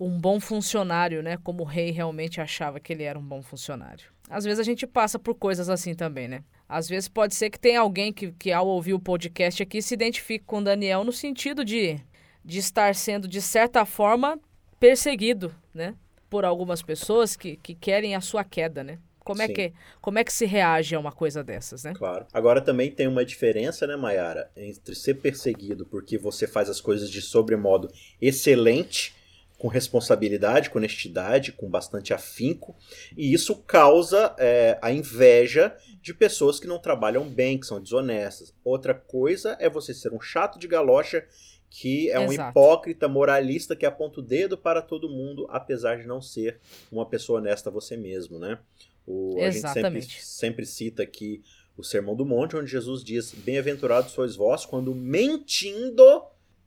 um 0.04 0.18
bom 0.18 0.40
funcionário, 0.40 1.22
né? 1.22 1.36
Como 1.42 1.62
o 1.62 1.66
rei 1.66 1.90
realmente 1.90 2.40
achava 2.40 2.80
que 2.80 2.92
ele 2.92 3.02
era 3.02 3.18
um 3.18 3.22
bom 3.22 3.42
funcionário. 3.42 4.06
Às 4.28 4.44
vezes 4.44 4.58
a 4.58 4.62
gente 4.62 4.86
passa 4.86 5.18
por 5.18 5.34
coisas 5.34 5.68
assim 5.68 5.94
também, 5.94 6.28
né? 6.28 6.42
Às 6.68 6.88
vezes 6.88 7.08
pode 7.08 7.34
ser 7.34 7.50
que 7.50 7.58
tenha 7.58 7.80
alguém 7.80 8.12
que, 8.12 8.32
que 8.32 8.50
ao 8.50 8.66
ouvir 8.66 8.94
o 8.94 9.00
podcast 9.00 9.62
aqui 9.62 9.82
se 9.82 9.94
identifique 9.94 10.44
com 10.44 10.62
Daniel 10.62 11.04
no 11.04 11.12
sentido 11.12 11.64
de, 11.64 12.00
de 12.44 12.58
estar 12.58 12.94
sendo, 12.94 13.28
de 13.28 13.42
certa 13.42 13.84
forma, 13.84 14.38
perseguido, 14.80 15.54
né? 15.74 15.94
Por 16.30 16.44
algumas 16.44 16.82
pessoas 16.82 17.36
que, 17.36 17.56
que 17.56 17.74
querem 17.74 18.14
a 18.14 18.20
sua 18.20 18.42
queda, 18.42 18.82
né? 18.82 18.98
Como 19.24 19.40
é, 19.40 19.46
que, 19.46 19.72
como 20.00 20.18
é 20.18 20.24
que 20.24 20.32
se 20.32 20.46
reage 20.46 20.96
a 20.96 20.98
uma 20.98 21.12
coisa 21.12 21.44
dessas, 21.44 21.84
né? 21.84 21.92
Claro. 21.94 22.26
Agora 22.32 22.60
também 22.60 22.90
tem 22.90 23.06
uma 23.06 23.24
diferença, 23.24 23.86
né, 23.86 23.94
Mayara, 23.94 24.50
entre 24.56 24.94
ser 24.96 25.14
perseguido 25.14 25.86
porque 25.86 26.18
você 26.18 26.46
faz 26.46 26.68
as 26.68 26.80
coisas 26.80 27.08
de 27.08 27.22
sobremodo 27.22 27.88
excelente, 28.20 29.14
com 29.62 29.68
responsabilidade, 29.68 30.70
com 30.70 30.78
honestidade, 30.78 31.52
com 31.52 31.70
bastante 31.70 32.12
afinco, 32.12 32.74
e 33.16 33.32
isso 33.32 33.54
causa 33.62 34.34
é, 34.36 34.76
a 34.82 34.90
inveja 34.90 35.72
de 36.02 36.12
pessoas 36.12 36.58
que 36.58 36.66
não 36.66 36.80
trabalham 36.80 37.28
bem, 37.28 37.60
que 37.60 37.66
são 37.68 37.80
desonestas. 37.80 38.52
Outra 38.64 38.92
coisa 38.92 39.56
é 39.60 39.70
você 39.70 39.94
ser 39.94 40.12
um 40.12 40.20
chato 40.20 40.58
de 40.58 40.66
galocha 40.66 41.24
que 41.70 42.10
é 42.10 42.18
um 42.18 42.32
Exato. 42.32 42.50
hipócrita, 42.50 43.06
moralista 43.06 43.76
que 43.76 43.86
aponta 43.86 44.18
o 44.18 44.22
dedo 44.22 44.58
para 44.58 44.82
todo 44.82 45.08
mundo, 45.08 45.46
apesar 45.48 45.96
de 45.96 46.08
não 46.08 46.20
ser 46.20 46.58
uma 46.90 47.06
pessoa 47.06 47.38
honesta 47.38 47.70
você 47.70 47.96
mesmo, 47.96 48.40
né? 48.40 48.58
O, 49.06 49.38
a 49.40 49.48
gente 49.48 49.72
sempre, 49.72 50.02
sempre 50.02 50.66
cita 50.66 51.04
aqui 51.04 51.40
o 51.76 51.84
Sermão 51.84 52.16
do 52.16 52.26
Monte, 52.26 52.56
onde 52.56 52.68
Jesus 52.68 53.04
diz: 53.04 53.32
Bem-aventurados 53.32 54.10
sois 54.10 54.34
vós 54.34 54.66
quando 54.66 54.92
mentindo 54.92 56.02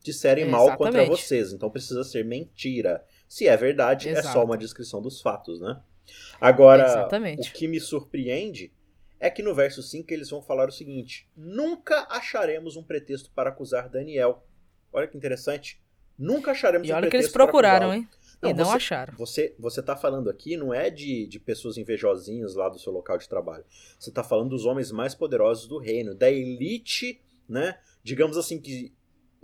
disserem 0.05 0.45
mal 0.45 0.67
contra 0.77 1.01
Exatamente. 1.01 1.09
vocês. 1.21 1.51
Então 1.51 1.69
precisa 1.69 2.03
ser 2.03 2.23
mentira. 2.23 3.03
Se 3.27 3.47
é 3.47 3.57
verdade, 3.57 4.09
é 4.09 4.15
só 4.15 4.19
Exato. 4.29 4.45
uma 4.45 4.57
descrição 4.57 5.01
dos 5.01 5.19
fatos, 5.19 5.59
né? 5.59 5.81
Agora, 6.39 6.85
Exatamente. 6.85 7.49
o 7.49 7.53
que 7.53 7.67
me 7.67 7.79
surpreende 7.79 8.71
é 9.19 9.29
que 9.29 9.41
no 9.41 9.55
verso 9.55 9.81
5 9.81 10.13
eles 10.13 10.29
vão 10.29 10.41
falar 10.41 10.69
o 10.69 10.71
seguinte: 10.71 11.27
Nunca 11.35 12.05
acharemos 12.09 12.75
um 12.75 12.83
pretexto 12.83 13.31
para 13.33 13.49
acusar 13.49 13.89
Daniel. 13.89 14.45
Olha 14.93 15.07
que 15.07 15.17
interessante. 15.17 15.81
Nunca 16.17 16.51
acharemos 16.51 16.87
E 16.87 16.93
um 16.93 16.95
olha 16.95 17.09
que 17.09 17.15
eles 17.17 17.25
pretexto 17.27 17.33
procuraram, 17.51 17.93
hein? 17.93 18.07
Não, 18.41 18.51
e 18.51 18.53
não 18.53 18.65
você- 18.65 18.75
acharam. 18.75 19.13
Você, 19.17 19.55
você 19.57 19.81
tá 19.81 19.95
falando 19.95 20.29
aqui 20.29 20.55
não 20.55 20.73
é 20.73 20.89
de, 20.89 21.25
de 21.25 21.39
pessoas 21.39 21.77
invejosinhas 21.77 22.53
lá 22.53 22.69
do 22.69 22.77
seu 22.77 22.93
local 22.93 23.17
de 23.17 23.27
trabalho. 23.27 23.65
Você 23.99 24.11
tá 24.11 24.23
falando 24.23 24.49
dos 24.49 24.65
homens 24.65 24.91
mais 24.91 25.15
poderosos 25.15 25.67
do 25.67 25.77
reino, 25.79 26.13
da 26.13 26.29
elite, 26.31 27.19
né? 27.49 27.79
Digamos 28.03 28.37
assim 28.37 28.61
que 28.61 28.93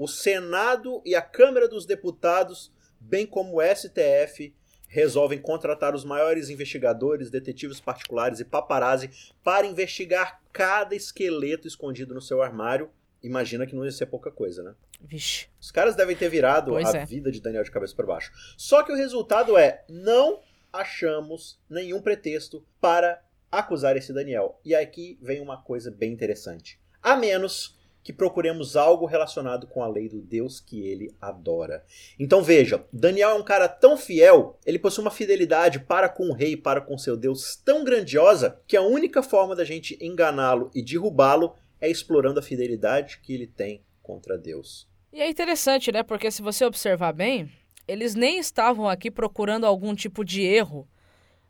o 0.01 0.07
Senado 0.07 0.99
e 1.05 1.13
a 1.13 1.21
Câmara 1.21 1.67
dos 1.67 1.85
Deputados, 1.85 2.71
bem 2.99 3.27
como 3.27 3.57
o 3.57 3.61
STF, 3.61 4.51
resolvem 4.87 5.39
contratar 5.39 5.93
os 5.93 6.03
maiores 6.03 6.49
investigadores, 6.49 7.29
detetives 7.29 7.79
particulares 7.79 8.39
e 8.39 8.45
paparazzi 8.45 9.11
para 9.43 9.67
investigar 9.67 10.41
cada 10.51 10.95
esqueleto 10.95 11.67
escondido 11.67 12.15
no 12.15 12.21
seu 12.21 12.41
armário. 12.41 12.89
Imagina 13.21 13.67
que 13.67 13.75
não 13.75 13.85
ia 13.85 13.91
ser 13.91 14.07
pouca 14.07 14.31
coisa, 14.31 14.63
né? 14.63 14.73
Vixe. 14.99 15.49
Os 15.59 15.69
caras 15.69 15.95
devem 15.95 16.15
ter 16.15 16.29
virado 16.29 16.71
Pois 16.71 16.95
a 16.95 16.97
é. 16.97 17.05
vida 17.05 17.31
de 17.31 17.39
Daniel 17.39 17.63
de 17.63 17.69
cabeça 17.69 17.95
para 17.95 18.07
baixo. 18.07 18.31
Só 18.57 18.81
que 18.81 18.91
o 18.91 18.97
resultado 18.97 19.55
é: 19.55 19.85
não 19.87 20.41
achamos 20.73 21.59
nenhum 21.69 22.01
pretexto 22.01 22.65
para 22.81 23.23
acusar 23.51 23.95
esse 23.95 24.11
Daniel. 24.11 24.59
E 24.65 24.73
aqui 24.73 25.19
vem 25.21 25.41
uma 25.41 25.61
coisa 25.61 25.91
bem 25.91 26.11
interessante. 26.11 26.79
A 27.03 27.15
menos 27.15 27.79
que 28.03 28.11
procuremos 28.11 28.75
algo 28.75 29.05
relacionado 29.05 29.67
com 29.67 29.83
a 29.83 29.87
lei 29.87 30.09
do 30.09 30.21
Deus 30.21 30.59
que 30.59 30.87
ele 30.87 31.13
adora. 31.21 31.83
Então 32.19 32.41
veja, 32.41 32.83
Daniel 32.91 33.31
é 33.31 33.33
um 33.35 33.43
cara 33.43 33.67
tão 33.67 33.95
fiel, 33.95 34.59
ele 34.65 34.79
possui 34.79 35.03
uma 35.03 35.11
fidelidade 35.11 35.79
para 35.79 36.09
com 36.09 36.29
o 36.29 36.33
rei, 36.33 36.57
para 36.57 36.81
com 36.81 36.97
seu 36.97 37.15
Deus 37.15 37.55
tão 37.55 37.83
grandiosa, 37.83 38.59
que 38.67 38.77
a 38.77 38.81
única 38.81 39.21
forma 39.21 39.55
da 39.55 39.63
gente 39.63 39.97
enganá-lo 40.01 40.71
e 40.73 40.81
derrubá-lo 40.81 41.55
é 41.79 41.89
explorando 41.89 42.39
a 42.39 42.43
fidelidade 42.43 43.19
que 43.23 43.33
ele 43.33 43.47
tem 43.47 43.83
contra 44.01 44.37
Deus. 44.37 44.87
E 45.11 45.21
é 45.21 45.29
interessante, 45.29 45.91
né? 45.91 46.03
Porque 46.03 46.31
se 46.31 46.41
você 46.41 46.63
observar 46.63 47.11
bem, 47.11 47.51
eles 47.87 48.15
nem 48.15 48.39
estavam 48.39 48.87
aqui 48.87 49.11
procurando 49.11 49.65
algum 49.65 49.93
tipo 49.93 50.23
de 50.23 50.41
erro 50.41 50.87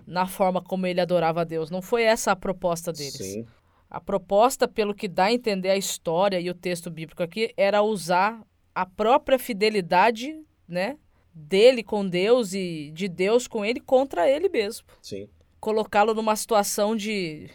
na 0.07 0.25
forma 0.25 0.61
como 0.61 0.87
ele 0.87 0.99
adorava 0.99 1.41
a 1.41 1.43
Deus. 1.43 1.69
Não 1.69 1.81
foi 1.81 2.03
essa 2.03 2.31
a 2.31 2.35
proposta 2.35 2.91
deles. 2.91 3.13
Sim, 3.13 3.45
A 3.91 3.99
proposta, 3.99 4.67
pelo 4.69 4.95
que 4.95 5.07
dá 5.09 5.25
a 5.25 5.33
entender 5.33 5.69
a 5.69 5.75
história 5.77 6.39
e 6.39 6.49
o 6.49 6.53
texto 6.55 6.89
bíblico 6.89 7.21
aqui, 7.21 7.53
era 7.57 7.81
usar 7.83 8.41
a 8.73 8.85
própria 8.85 9.37
fidelidade, 9.37 10.41
né? 10.67 10.97
Dele 11.33 11.83
com 11.83 12.07
Deus 12.07 12.53
e 12.53 12.89
de 12.93 13.07
Deus 13.09 13.47
com 13.47 13.63
ele 13.65 13.79
contra 13.81 14.29
ele 14.29 14.47
mesmo. 14.49 14.87
sim. 15.01 15.27
Colocá-lo 15.59 16.13
numa 16.15 16.35
situação 16.35 16.95
de, 16.95 17.47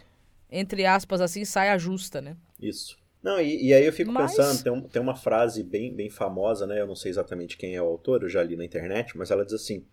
entre 0.49 0.85
aspas, 0.85 1.19
assim, 1.19 1.43
saia 1.43 1.77
justa, 1.77 2.21
né? 2.21 2.37
Isso. 2.61 2.97
Não, 3.21 3.41
e, 3.41 3.65
e 3.67 3.73
aí 3.73 3.85
eu 3.85 3.91
fico 3.91 4.11
Mas- 4.11 4.31
pensando, 4.31 4.63
tem, 4.63 4.71
um- 4.71 4.81
tem 4.87 5.01
uma 5.01 5.15
frase 5.15 5.61
bem, 5.63 5.93
bem 5.93 6.09
famosa, 6.09 6.65
né? 6.65 6.79
Eu 6.79 6.87
não 6.87 6.95
sei 6.95 7.09
exatamente 7.11 7.57
quem 7.57 7.75
é 7.75 7.81
o 7.81 7.85
autor, 7.85 8.21
eu 8.23 8.29
já 8.29 8.41
li 8.41 8.55
na 8.55 8.63
internet, 8.63 9.17
mas 9.17 9.29
ela 9.29 9.43
diz 9.43 9.53
assim: 9.55 9.83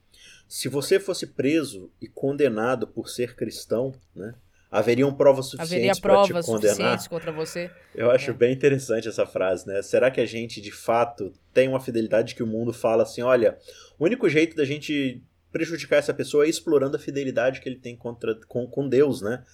se 0.46 0.68
você 0.68 1.00
fosse 1.00 1.26
preso 1.26 1.90
e 2.00 2.06
condenado 2.06 2.86
por 2.86 3.08
ser 3.08 3.34
cristão, 3.34 3.92
né? 4.14 4.34
Haveriam 4.76 5.14
provas 5.14 5.54
Haveria 5.58 5.94
suficientes 5.94 6.00
para 6.00 6.22
te 6.24 6.32
condenar. 6.46 6.74
suficientes 6.74 7.06
contra 7.08 7.30
você. 7.30 7.70
Eu 7.94 8.10
acho 8.10 8.30
É. 8.30 8.34
bem 8.34 8.52
interessante 8.52 9.08
essa 9.08 9.24
frase, 9.24 9.66
né? 9.66 9.80
Será 9.82 10.10
que 10.10 10.20
a 10.20 10.26
gente, 10.26 10.60
de 10.60 10.72
fato, 10.72 11.32
tem 11.52 11.68
uma 11.68 11.78
fidelidade 11.80 12.34
que 12.34 12.42
o 12.42 12.46
mundo 12.46 12.72
fala 12.72 13.04
assim: 13.04 13.22
olha, 13.22 13.56
o 13.98 14.04
único 14.04 14.28
jeito 14.28 14.56
da 14.56 14.64
gente 14.64 15.22
prejudicar 15.52 15.98
essa 15.98 16.12
pessoa 16.12 16.44
é 16.44 16.48
explorando 16.48 16.96
a 16.96 17.00
fidelidade 17.00 17.60
que 17.60 17.68
ele 17.68 17.78
tem 17.78 17.96
contra, 17.96 18.34
com, 18.48 18.66
com 18.66 18.88
Deus, 18.88 19.22
né? 19.22 19.44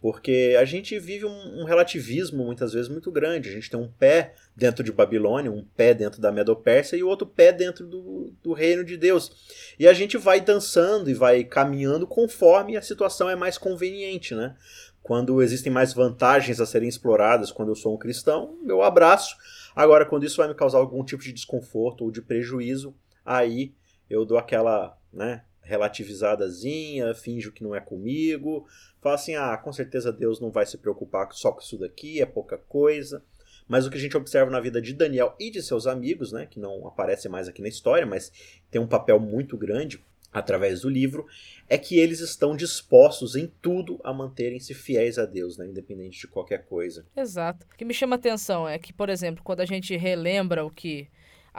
Porque 0.00 0.56
a 0.58 0.64
gente 0.64 0.96
vive 0.98 1.24
um, 1.24 1.60
um 1.60 1.64
relativismo 1.64 2.44
muitas 2.44 2.72
vezes 2.72 2.88
muito 2.88 3.10
grande. 3.10 3.48
A 3.48 3.52
gente 3.52 3.68
tem 3.68 3.78
um 3.78 3.90
pé 3.90 4.34
dentro 4.54 4.84
de 4.84 4.92
Babilônia, 4.92 5.50
um 5.50 5.64
pé 5.76 5.92
dentro 5.92 6.20
da 6.20 6.30
Medo-Pérsia 6.30 6.96
e 6.96 7.02
o 7.02 7.08
outro 7.08 7.26
pé 7.26 7.52
dentro 7.52 7.84
do, 7.84 8.32
do 8.40 8.52
reino 8.52 8.84
de 8.84 8.96
Deus. 8.96 9.32
E 9.76 9.88
a 9.88 9.92
gente 9.92 10.16
vai 10.16 10.40
dançando 10.40 11.10
e 11.10 11.14
vai 11.14 11.42
caminhando 11.42 12.06
conforme 12.06 12.76
a 12.76 12.82
situação 12.82 13.28
é 13.28 13.34
mais 13.34 13.58
conveniente, 13.58 14.36
né? 14.36 14.54
Quando 15.02 15.42
existem 15.42 15.72
mais 15.72 15.92
vantagens 15.92 16.60
a 16.60 16.66
serem 16.66 16.88
exploradas, 16.88 17.50
quando 17.50 17.70
eu 17.70 17.76
sou 17.76 17.94
um 17.94 17.98
cristão, 17.98 18.56
eu 18.66 18.82
abraço. 18.82 19.36
Agora, 19.74 20.04
quando 20.04 20.24
isso 20.24 20.36
vai 20.36 20.46
me 20.46 20.54
causar 20.54 20.78
algum 20.78 21.02
tipo 21.02 21.22
de 21.22 21.32
desconforto 21.32 22.04
ou 22.04 22.10
de 22.10 22.22
prejuízo, 22.22 22.94
aí 23.24 23.74
eu 24.08 24.24
dou 24.24 24.38
aquela, 24.38 24.96
né, 25.12 25.42
relativizadazinha, 25.68 27.14
finjo 27.14 27.52
que 27.52 27.62
não 27.62 27.74
é 27.74 27.80
comigo, 27.80 28.66
falo 29.00 29.14
assim: 29.14 29.34
ah, 29.34 29.56
com 29.56 29.72
certeza 29.72 30.12
Deus 30.12 30.40
não 30.40 30.50
vai 30.50 30.66
se 30.66 30.78
preocupar 30.78 31.28
só 31.32 31.52
com 31.52 31.60
isso 31.60 31.78
daqui, 31.78 32.20
é 32.20 32.26
pouca 32.26 32.56
coisa. 32.56 33.22
Mas 33.68 33.86
o 33.86 33.90
que 33.90 33.98
a 33.98 34.00
gente 34.00 34.16
observa 34.16 34.50
na 34.50 34.60
vida 34.60 34.80
de 34.80 34.94
Daniel 34.94 35.36
e 35.38 35.50
de 35.50 35.62
seus 35.62 35.86
amigos, 35.86 36.32
né, 36.32 36.46
que 36.46 36.58
não 36.58 36.88
aparecem 36.88 37.30
mais 37.30 37.46
aqui 37.48 37.60
na 37.60 37.68
história, 37.68 38.06
mas 38.06 38.32
tem 38.70 38.80
um 38.80 38.86
papel 38.86 39.20
muito 39.20 39.58
grande 39.58 40.02
através 40.32 40.80
do 40.80 40.88
livro, 40.88 41.26
é 41.68 41.76
que 41.76 41.98
eles 41.98 42.20
estão 42.20 42.56
dispostos 42.56 43.36
em 43.36 43.46
tudo 43.60 44.00
a 44.02 44.12
manterem-se 44.12 44.72
fiéis 44.74 45.18
a 45.18 45.26
Deus, 45.26 45.58
né, 45.58 45.66
independente 45.66 46.20
de 46.20 46.26
qualquer 46.26 46.64
coisa. 46.64 47.04
Exato. 47.16 47.66
O 47.72 47.76
que 47.76 47.84
me 47.84 47.94
chama 47.94 48.16
a 48.16 48.18
atenção 48.18 48.66
é 48.66 48.78
que, 48.78 48.92
por 48.92 49.10
exemplo, 49.10 49.42
quando 49.44 49.60
a 49.60 49.66
gente 49.66 49.96
relembra 49.96 50.64
o 50.64 50.70
que. 50.70 51.08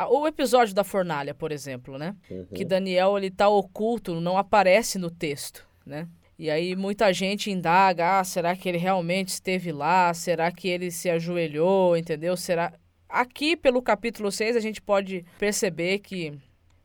O 0.07 0.27
episódio 0.27 0.73
da 0.73 0.83
fornalha, 0.83 1.33
por 1.33 1.51
exemplo, 1.51 1.97
né? 1.97 2.15
Uhum. 2.29 2.45
Que 2.53 2.63
Daniel 2.63 3.17
ele 3.17 3.29
tá 3.31 3.49
oculto, 3.49 4.19
não 4.21 4.37
aparece 4.37 4.97
no 4.97 5.09
texto, 5.09 5.67
né? 5.85 6.07
E 6.37 6.49
aí 6.49 6.75
muita 6.75 7.11
gente 7.11 7.51
indaga, 7.51 8.19
ah, 8.19 8.23
será 8.23 8.55
que 8.55 8.69
ele 8.69 8.77
realmente 8.77 9.27
esteve 9.29 9.71
lá? 9.73 10.13
Será 10.13 10.49
que 10.51 10.69
ele 10.69 10.89
se 10.89 11.09
ajoelhou, 11.09 11.97
entendeu? 11.97 12.37
Será 12.37 12.71
Aqui 13.09 13.55
pelo 13.57 13.81
capítulo 13.81 14.31
6 14.31 14.55
a 14.55 14.59
gente 14.59 14.79
pode 14.81 15.25
perceber 15.39 15.97
que 15.99 16.31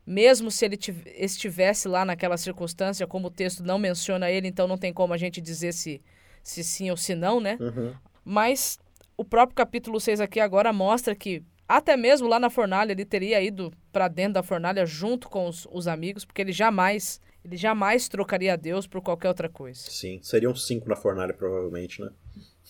mesmo 0.05 0.49
se 0.49 0.65
ele 0.65 0.75
tiv- 0.75 1.05
estivesse 1.05 1.87
lá 1.87 2.03
naquela 2.03 2.35
circunstância, 2.35 3.05
como 3.05 3.27
o 3.27 3.31
texto 3.31 3.63
não 3.63 3.77
menciona 3.77 4.29
ele, 4.29 4.47
então 4.47 4.67
não 4.67 4.77
tem 4.77 4.91
como 4.91 5.13
a 5.13 5.17
gente 5.17 5.39
dizer 5.39 5.71
se 5.73 6.01
se 6.43 6.63
sim 6.63 6.89
ou 6.91 6.97
se 6.97 7.15
não, 7.15 7.39
né? 7.39 7.57
Uhum. 7.59 7.93
Mas 8.23 8.77
o 9.15 9.23
próprio 9.23 9.55
capítulo 9.55 9.99
6 9.99 10.19
aqui 10.19 10.39
agora 10.39 10.73
mostra 10.73 11.15
que 11.15 11.43
até 11.67 11.97
mesmo 11.97 12.27
lá 12.27 12.39
na 12.39 12.49
fornalha 12.49 12.91
ele 12.91 13.05
teria 13.05 13.41
ido 13.41 13.73
para 13.91 14.07
dentro 14.07 14.33
da 14.33 14.43
fornalha 14.43 14.85
junto 14.85 15.29
com 15.29 15.47
os, 15.47 15.67
os 15.71 15.87
amigos, 15.87 16.25
porque 16.25 16.41
ele 16.41 16.51
jamais, 16.51 17.19
ele 17.43 17.57
jamais 17.57 18.07
trocaria 18.07 18.57
Deus 18.57 18.85
por 18.87 19.01
qualquer 19.01 19.27
outra 19.27 19.49
coisa. 19.49 19.79
Sim, 19.89 20.19
seriam 20.21 20.55
cinco 20.55 20.87
na 20.87 20.95
fornalha, 20.95 21.33
provavelmente, 21.33 22.01
né? 22.01 22.09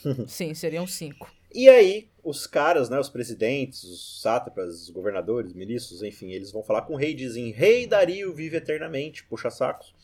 Sim, 0.28 0.54
seriam 0.54 0.86
cinco. 0.86 1.32
E 1.54 1.70
aí, 1.70 2.10
os 2.22 2.46
caras, 2.46 2.90
né, 2.90 3.00
os 3.00 3.08
presidentes, 3.08 3.86
os 3.86 4.22
sátrapas, 4.22 4.82
os 4.82 4.90
governadores, 4.90 5.54
ministros, 5.54 6.04
enfim, 6.04 6.32
eles 6.32 6.52
vão 6.52 6.62
falar 6.62 6.82
com 6.82 6.96
o 6.96 6.98
rei 6.98 7.12
e 7.12 7.16
dizem: 7.16 7.50
Rei 7.52 7.88
Dario 7.88 8.34
vive 8.34 8.58
eternamente, 8.58 9.24
puxa 9.24 9.50
sacos. 9.50 9.95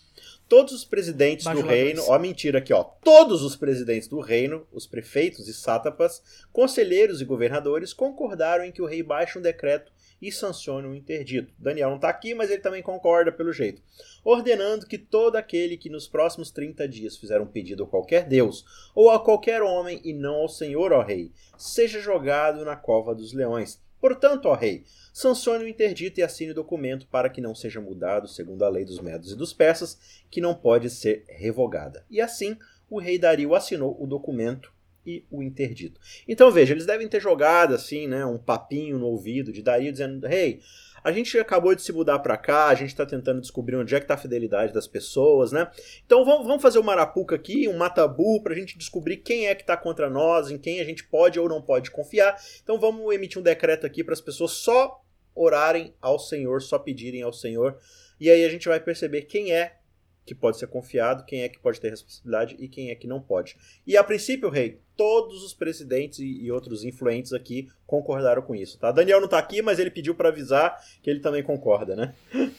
Todos 0.51 0.74
os 0.74 0.84
presidentes 0.84 1.46
do 1.46 1.50
Bajuladores. 1.50 1.81
reino, 1.81 2.03
ó, 2.10 2.20
mentira 2.20 2.60
aqui, 2.60 2.74
ó. 2.74 2.84
Todos 2.84 3.41
os 3.41 3.55
presidentes 3.55 4.10
do 4.10 4.20
reino, 4.20 4.67
os 4.70 4.86
prefeitos 4.86 5.48
e 5.48 5.53
sátrapas, 5.53 6.22
conselheiros 6.51 7.22
e 7.22 7.25
governadores 7.25 7.93
concordaram 7.93 8.65
em 8.65 8.72
que 8.74 8.81
o 8.81 8.86
rei 8.86 9.01
baixe 9.01 9.39
um 9.39 9.41
decreto 9.41 9.93
e 10.22 10.29
sancione 10.29 10.89
o 10.89 10.93
interdito. 10.93 11.53
Daniel 11.58 11.91
não 11.91 11.98
tá 11.98 12.10
aqui, 12.10 12.36
mas 12.36 12.51
ele 12.51 12.62
também 12.62 12.84
concorda 12.84 13.31
pelo 13.31 13.53
jeito. 13.53 13.81
Ordenando 14.25 14.86
que 14.86 14.98
todo 14.98 15.38
aquele 15.38 15.77
que 15.77 15.89
nos 15.89 16.05
próximos 16.05 16.51
30 16.51 16.86
dias 16.86 17.15
fizer 17.15 17.39
um 17.39 17.48
pedido 17.48 17.86
a 17.86 17.88
qualquer 17.88 18.25
deus, 18.25 18.65
ou 18.93 19.10
a 19.10 19.24
qualquer 19.24 19.62
homem 19.62 20.01
e 20.03 20.12
não 20.12 20.36
ao 20.36 20.50
senhor, 20.50 20.91
ó 20.91 21.01
rei, 21.01 21.31
seja 21.58 22.01
jogado 22.01 22.65
na 22.65 22.75
cova 22.75 23.15
dos 23.15 23.31
leões. 23.31 23.79
Portanto, 24.01 24.48
ó 24.48 24.55
rei, 24.55 24.84
sancione 25.13 25.63
o 25.63 25.67
interdito 25.67 26.20
e 26.20 26.24
assine 26.24 26.51
o 26.51 26.55
documento 26.55 27.08
para 27.08 27.29
que 27.29 27.39
não 27.39 27.53
seja 27.53 27.79
mudado 27.79 28.27
segundo 28.27 28.65
a 28.65 28.70
lei 28.70 28.84
dos 28.84 29.00
medos 29.00 29.31
e 29.31 29.38
dos 29.38 29.53
persas, 29.53 29.98
que 30.29 30.41
não 30.41 30.55
pode 30.55 30.89
ser 30.89 31.24
revogada. 31.29 32.03
E 32.10 32.20
assim, 32.20 32.58
o 32.89 33.00
rei 33.00 33.20
Dario 33.20 33.53
assinou 33.53 33.96
o 34.01 34.08
documento 34.08 34.74
e 35.05 35.24
o 35.29 35.41
interdito. 35.41 36.00
Então 36.27 36.51
veja, 36.51 36.74
eles 36.74 36.86
devem 36.86 37.08
ter 37.08 37.22
jogado 37.22 37.74
assim, 37.74 38.08
né, 38.08 38.25
um 38.25 38.38
papinho 38.38 38.98
no 38.98 39.08
ouvido 39.08 39.53
de 39.53 39.62
Dario 39.62 39.91
dizendo: 39.91 40.27
"Rei, 40.27 40.62
a 41.03 41.12
gente 41.12 41.38
acabou 41.39 41.74
de 41.75 41.81
se 41.81 41.91
mudar 41.91 42.20
para 42.20 42.38
cá, 42.38 42.67
a 42.67 42.75
gente 42.75 42.89
está 42.89 43.05
tentando 43.05 43.41
descobrir 43.41 43.75
onde 43.75 43.93
é 43.96 44.00
que 44.00 44.05
está 44.05 44.13
a 44.13 44.17
fidelidade 44.17 44.74
das 44.74 44.88
pessoas, 44.88 45.51
né? 45.51 45.70
Então 46.05 46.24
vamos, 46.24 46.46
vamos 46.46 46.62
fazer 46.62 46.79
uma 46.79 46.91
arapuca 46.91 47.36
aqui, 47.36 47.67
um 47.67 47.77
matabu, 47.77 48.41
para 48.41 48.53
a 48.53 48.55
gente 48.55 48.77
descobrir 48.77 49.17
quem 49.17 49.48
é 49.48 49.55
que 49.55 49.62
está 49.62 49.75
contra 49.75 50.10
nós, 50.10 50.51
em 50.51 50.58
quem 50.58 50.79
a 50.79 50.84
gente 50.84 51.03
pode 51.03 51.39
ou 51.39 51.50
não 51.50 51.62
pode 51.62 51.91
confiar. 51.91 52.36
Então 52.63 52.79
vamos 52.79 53.13
emitir 53.13 53.39
um 53.39 53.43
decreto 53.43 53.86
aqui 53.86 54.03
para 54.03 54.13
as 54.13 54.22
pessoas 54.22 54.51
só 54.51 55.01
orarem 55.34 55.93
ao 56.01 56.20
Senhor, 56.20 56.62
só 56.62 56.77
pedirem 56.77 57.22
ao 57.22 57.34
Senhor. 57.34 57.77
E 58.20 58.29
aí 58.29 58.46
a 58.46 58.50
gente 58.50 58.67
vai 58.67 58.79
perceber 58.79 59.24
quem 59.24 59.51
é 59.51 59.77
que 60.25 60.36
pode 60.36 60.58
ser 60.58 60.67
confiado, 60.67 61.25
quem 61.25 61.41
é 61.41 61.50
que 61.50 61.60
pode 61.60 61.79
ter 61.79 61.89
responsabilidade 61.89 62.55
e 62.60 62.67
quem 62.67 62.91
é 62.91 62.96
que 62.96 63.08
não 63.08 63.20
pode. 63.20 63.58
E 63.86 63.98
a 63.98 64.03
princípio, 64.03 64.50
rei, 64.50 64.79
todos 65.01 65.43
os 65.43 65.51
presidentes 65.53 66.20
e, 66.20 66.43
e 66.43 66.51
outros 66.51 66.84
influentes 66.84 67.34
aqui 67.34 67.67
concordaram 67.88 68.43
com 68.43 68.53
isso, 68.53 68.77
tá? 68.77 68.91
Daniel 68.91 69.20
não 69.20 69.27
tá 69.27 69.39
aqui, 69.39 69.60
mas 69.62 69.79
ele 69.79 69.89
pediu 69.89 70.13
para 70.13 70.29
avisar 70.29 70.77
que 71.01 71.10
ele 71.10 71.20
também 71.20 71.41
concorda, 71.41 71.96
né? 71.96 72.13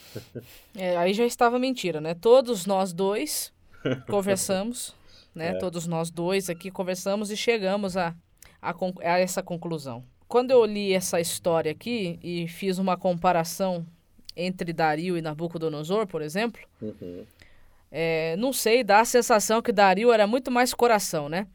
É, 0.75 0.97
aí 0.97 1.13
já 1.13 1.25
estava 1.25 1.57
mentira, 1.57 2.01
né? 2.01 2.13
Todos 2.15 2.65
nós 2.65 2.91
dois 2.91 3.53
conversamos, 4.09 4.93
né? 5.33 5.49
É. 5.49 5.53
Todos 5.57 5.87
nós 5.87 6.09
dois 6.09 6.49
aqui 6.49 6.69
conversamos 6.69 7.31
e 7.31 7.37
chegamos 7.37 7.95
a, 7.95 8.13
a, 8.61 8.73
a 9.01 9.19
essa 9.19 9.41
conclusão. 9.41 10.03
quando 10.27 10.51
eu 10.51 10.65
li 10.65 10.93
essa 10.93 11.21
história 11.21 11.71
aqui 11.71 12.19
e 12.23 12.47
fiz 12.47 12.77
uma 12.77 12.97
comparação 12.97 13.85
entre 14.35 14.73
Dario 14.73 15.15
e 15.17 15.21
Nabucodonosor, 15.21 16.07
por 16.07 16.21
exemplo, 16.21 16.59
Uhum. 16.81 17.23
é, 17.91 18.35
não 18.37 18.51
sei, 18.51 18.83
dá 18.83 18.99
a 19.01 19.05
sensação 19.05 19.61
que 19.61 19.71
Dario 19.71 20.11
era 20.11 20.25
muito 20.25 20.49
mais 20.51 20.73
coração, 20.73 21.29
né? 21.29 21.47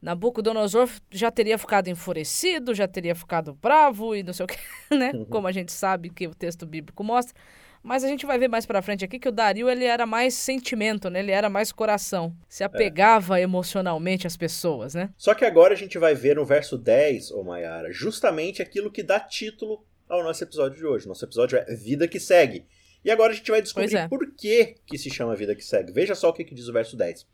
Nabucodonosor 0.00 0.88
já 1.10 1.30
teria 1.30 1.58
ficado 1.58 1.88
enfurecido, 1.88 2.74
já 2.74 2.88
teria 2.88 3.14
ficado 3.14 3.52
bravo 3.54 4.14
e 4.14 4.22
não 4.22 4.32
sei 4.32 4.44
o 4.44 4.48
que, 4.48 4.58
né? 4.94 5.12
Como 5.28 5.46
a 5.46 5.52
gente 5.52 5.72
sabe 5.72 6.10
que 6.10 6.26
o 6.26 6.34
texto 6.34 6.66
bíblico 6.66 7.04
mostra. 7.04 7.34
Mas 7.82 8.04
a 8.04 8.08
gente 8.08 8.26
vai 8.26 8.38
ver 8.38 8.48
mais 8.48 8.66
pra 8.66 8.82
frente 8.82 9.04
aqui 9.04 9.18
que 9.18 9.28
o 9.28 9.32
Dario 9.32 9.68
ele 9.68 9.84
era 9.84 10.04
mais 10.04 10.34
sentimento, 10.34 11.08
né? 11.08 11.20
Ele 11.20 11.32
era 11.32 11.48
mais 11.48 11.72
coração. 11.72 12.36
Se 12.46 12.62
apegava 12.62 13.40
emocionalmente 13.40 14.26
às 14.26 14.36
pessoas, 14.36 14.94
né? 14.94 15.08
Só 15.16 15.34
que 15.34 15.46
agora 15.46 15.72
a 15.72 15.76
gente 15.76 15.98
vai 15.98 16.14
ver 16.14 16.36
no 16.36 16.44
verso 16.44 16.76
10, 16.76 17.30
ô 17.30 17.42
Mayara, 17.42 17.90
justamente 17.90 18.60
aquilo 18.60 18.90
que 18.90 19.02
dá 19.02 19.18
título 19.18 19.82
ao 20.08 20.22
nosso 20.22 20.44
episódio 20.44 20.76
de 20.76 20.84
hoje. 20.84 21.08
Nosso 21.08 21.24
episódio 21.24 21.58
é 21.58 21.74
Vida 21.74 22.06
que 22.06 22.20
Segue. 22.20 22.66
E 23.02 23.10
agora 23.10 23.32
a 23.32 23.36
gente 23.36 23.50
vai 23.50 23.62
descobrir 23.62 23.96
é. 23.96 24.08
por 24.08 24.30
que, 24.34 24.76
que 24.84 24.98
se 24.98 25.08
chama 25.08 25.34
Vida 25.34 25.54
que 25.54 25.64
Segue. 25.64 25.90
Veja 25.90 26.14
só 26.14 26.28
o 26.28 26.32
que, 26.34 26.44
que 26.44 26.54
diz 26.54 26.68
o 26.68 26.72
verso 26.74 26.98
10. 26.98 27.26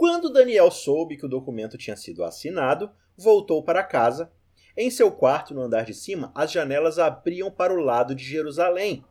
Quando 0.00 0.32
Daniel 0.32 0.70
soube 0.70 1.18
que 1.18 1.26
o 1.26 1.28
documento 1.28 1.76
tinha 1.76 1.94
sido 1.94 2.24
assinado, 2.24 2.90
voltou 3.18 3.62
para 3.62 3.84
casa. 3.84 4.32
Em 4.74 4.90
seu 4.90 5.12
quarto, 5.12 5.52
no 5.52 5.60
andar 5.60 5.84
de 5.84 5.92
cima, 5.92 6.32
as 6.34 6.50
janelas 6.50 6.98
abriam 6.98 7.50
para 7.50 7.74
o 7.74 7.84
lado 7.84 8.14
de 8.14 8.24
Jerusalém. 8.24 9.04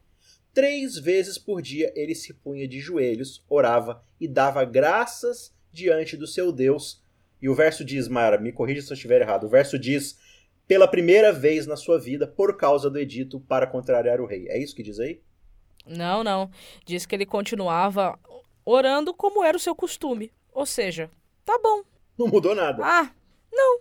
Três 0.52 0.98
vezes 0.98 1.38
por 1.38 1.62
dia 1.62 1.94
ele 1.96 2.16
se 2.16 2.34
punha 2.34 2.68
de 2.68 2.80
joelhos, 2.80 3.46
orava 3.48 4.04
e 4.20 4.28
dava 4.28 4.66
graças 4.66 5.54
diante 5.72 6.18
do 6.18 6.26
seu 6.26 6.52
Deus. 6.52 7.04
E 7.40 7.48
o 7.48 7.54
verso 7.54 7.86
diz, 7.86 8.08
Mara, 8.08 8.40
me 8.40 8.52
corrija 8.52 8.82
se 8.82 8.92
eu 8.92 8.96
estiver 8.96 9.22
errado. 9.22 9.44
O 9.44 9.48
verso 9.50 9.78
diz, 9.78 10.18
pela 10.68 10.88
primeira 10.88 11.32
vez 11.32 11.68
na 11.68 11.76
sua 11.76 12.00
vida, 12.00 12.26
por 12.26 12.58
causa 12.58 12.90
do 12.90 12.98
edito 12.98 13.40
para 13.42 13.68
contrariar 13.68 14.20
o 14.20 14.26
rei. 14.26 14.48
É 14.50 14.58
isso 14.58 14.76
que 14.76 14.82
diz 14.82 15.00
aí? 15.00 15.22
Não, 15.86 16.24
não. 16.24 16.50
Diz 16.84 17.06
que 17.06 17.16
ele 17.16 17.28
continuava 17.28 18.18
orando 18.66 19.14
como 19.14 19.44
era 19.44 19.56
o 19.56 19.60
seu 19.60 19.76
costume. 19.76 20.32
Ou 20.54 20.66
seja, 20.66 21.10
tá 21.46 21.58
bom. 21.62 21.84
Não 22.18 22.28
mudou 22.28 22.54
nada. 22.54 22.84
Ah, 22.86 23.12
não. 23.52 23.80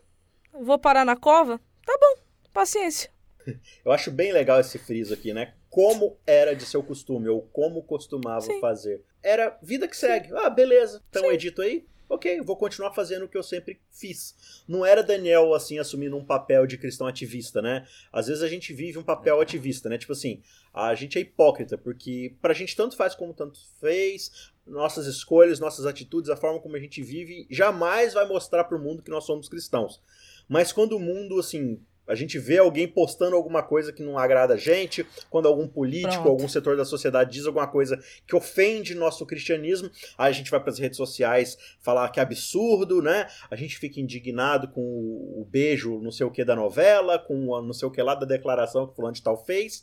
Vou 0.53 0.79
parar 0.79 1.05
na 1.05 1.17
cova? 1.17 1.61
Tá 1.85 1.97
bom. 2.01 2.23
Paciência. 2.53 3.11
Eu 3.85 3.93
acho 3.93 4.11
bem 4.11 4.33
legal 4.33 4.61
esse 4.61 4.79
friso 4.79 5.15
aqui, 5.15 5.33
né? 5.33 5.55
Como 5.71 6.19
era 6.27 6.55
de 6.55 6.65
seu 6.65 6.83
costume, 6.83 7.29
ou 7.29 7.43
como 7.43 7.83
costumava 7.83 8.43
Sim. 8.43 8.61
fazer. 8.61 9.05
Era 9.23 9.59
vida 9.63 9.87
que 9.87 9.97
segue. 9.97 10.31
Ah, 10.35 10.51
beleza. 10.51 11.03
Então 11.11 11.27
o 11.27 11.33
edito 11.33 11.63
aí? 11.63 11.87
Ok, 12.09 12.41
vou 12.41 12.57
continuar 12.57 12.95
fazendo 12.95 13.27
o 13.27 13.29
que 13.29 13.37
eu 13.37 13.43
sempre 13.43 13.79
fiz. 13.91 14.65
Não 14.67 14.85
era 14.85 15.03
Daniel, 15.03 15.53
assim, 15.53 15.79
assumindo 15.79 16.17
um 16.17 16.25
papel 16.25 16.67
de 16.67 16.79
cristão 16.79 17.07
ativista, 17.07 17.61
né? 17.61 17.87
Às 18.11 18.29
vezes 18.29 18.43
a 18.43 18.49
gente 18.49 18.73
vive 18.73 18.97
um 18.99 19.03
papel 19.03 19.39
ativista, 19.41 19.91
né? 19.91 19.99
Tipo 19.99 20.13
assim, 20.13 20.43
a 20.73 20.95
gente 20.95 21.19
é 21.19 21.21
hipócrita, 21.21 21.77
porque 21.77 22.35
pra 22.41 22.55
gente 22.55 22.75
tanto 22.75 22.97
faz 22.97 23.15
como 23.15 23.35
tanto 23.35 23.59
fez, 23.79 24.51
nossas 24.69 25.07
escolhas, 25.07 25.61
nossas 25.61 25.87
atitudes, 25.87 26.31
a 26.31 26.37
forma 26.37 26.61
como 26.61 26.77
a 26.77 26.81
gente 26.81 27.03
vive, 27.03 27.47
jamais 27.51 28.15
vai 28.15 28.27
mostrar 28.27 28.65
pro 28.65 28.79
mundo 28.79 29.03
que 29.03 29.11
nós 29.11 29.25
somos 29.25 29.49
cristãos. 29.49 30.01
Mas 30.49 30.73
quando 30.73 30.97
o 30.97 31.01
mundo, 31.01 31.39
assim, 31.39 31.81
a 32.07 32.15
gente 32.15 32.39
vê 32.39 32.57
alguém 32.57 32.89
postando 32.89 33.37
alguma 33.37 33.63
coisa 33.63 33.93
que 33.93 34.03
não 34.03 34.19
agrada 34.19 34.55
a 34.55 34.57
gente, 34.57 35.07
quando 35.29 35.47
algum 35.47 35.69
político, 35.69 36.23
Pronto. 36.23 36.29
algum 36.29 36.49
setor 36.49 36.75
da 36.75 36.85
sociedade 36.85 37.33
diz 37.33 37.47
alguma 37.47 37.67
coisa 37.67 38.03
que 38.27 38.35
ofende 38.35 38.95
nosso 38.95 39.27
cristianismo, 39.27 39.91
aí 40.17 40.31
a 40.31 40.33
gente 40.33 40.51
vai 40.51 40.59
para 40.59 40.71
as 40.71 40.79
redes 40.79 40.97
sociais 40.97 41.59
falar 41.81 42.09
que 42.09 42.19
é 42.19 42.23
absurdo, 42.23 43.03
né? 43.03 43.29
A 43.51 43.57
gente 43.57 43.79
fica 43.79 44.01
indignado 44.01 44.69
com 44.69 44.81
o 44.81 45.29
o 45.39 45.45
beijo 45.45 46.01
não 46.01 46.11
sei 46.11 46.27
o 46.27 46.31
que 46.31 46.45
da 46.45 46.57
novela, 46.57 47.19
com 47.19 47.55
a 47.55 47.63
não 47.63 47.73
sei 47.73 47.87
o 47.87 47.91
que 47.91 48.03
lá 48.03 48.15
da 48.15 48.27
declaração 48.27 48.87
que 48.87 48.93
o 48.93 48.97
fulano 48.97 49.15
de 49.15 49.23
tal 49.23 49.45
fez, 49.45 49.83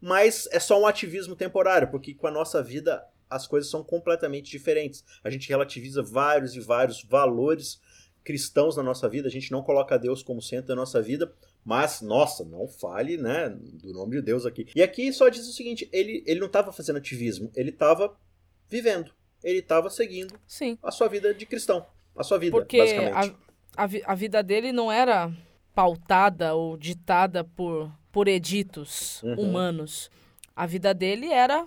mas 0.00 0.48
é 0.50 0.58
só 0.58 0.80
um 0.80 0.86
ativismo 0.86 1.36
temporário, 1.36 1.90
porque 1.90 2.14
com 2.14 2.26
a 2.26 2.30
nossa 2.30 2.62
vida 2.62 3.04
as 3.30 3.46
coisas 3.46 3.70
são 3.70 3.82
completamente 3.84 4.50
diferentes. 4.50 5.04
A 5.22 5.30
gente 5.30 5.48
relativiza 5.48 6.02
vários 6.02 6.54
e 6.54 6.60
vários 6.60 7.02
valores 7.04 7.80
cristãos 8.24 8.76
na 8.76 8.82
nossa 8.82 9.08
vida, 9.08 9.26
a 9.26 9.30
gente 9.30 9.50
não 9.50 9.62
coloca 9.62 9.98
Deus 9.98 10.22
como 10.22 10.42
centro 10.42 10.68
da 10.68 10.74
nossa 10.76 11.00
vida, 11.00 11.32
mas, 11.64 12.02
nossa, 12.02 12.44
não 12.44 12.68
fale, 12.68 13.16
né, 13.16 13.48
do 13.48 13.92
nome 13.94 14.16
de 14.16 14.22
Deus 14.22 14.44
aqui. 14.44 14.66
E 14.76 14.82
aqui 14.82 15.10
só 15.14 15.28
diz 15.30 15.48
o 15.48 15.52
seguinte, 15.52 15.88
ele, 15.92 16.22
ele 16.26 16.38
não 16.40 16.46
estava 16.46 16.70
fazendo 16.70 16.96
ativismo, 16.96 17.50
ele 17.56 17.70
estava 17.70 18.14
vivendo, 18.68 19.12
ele 19.42 19.60
estava 19.60 19.88
seguindo 19.88 20.38
Sim. 20.46 20.76
a 20.82 20.90
sua 20.90 21.08
vida 21.08 21.32
de 21.32 21.46
cristão, 21.46 21.86
a 22.14 22.22
sua 22.22 22.36
vida, 22.38 22.52
Porque 22.54 22.76
basicamente. 22.78 23.34
a, 23.76 23.84
a, 23.84 24.12
a 24.12 24.14
vida 24.14 24.42
dele 24.42 24.72
não 24.72 24.92
era 24.92 25.32
pautada 25.74 26.54
ou 26.54 26.76
ditada 26.76 27.44
por, 27.44 27.90
por 28.12 28.28
editos 28.28 29.22
Uhum. 29.22 29.34
humanos. 29.40 30.10
A 30.54 30.66
vida 30.66 30.92
dele 30.92 31.32
era 31.32 31.66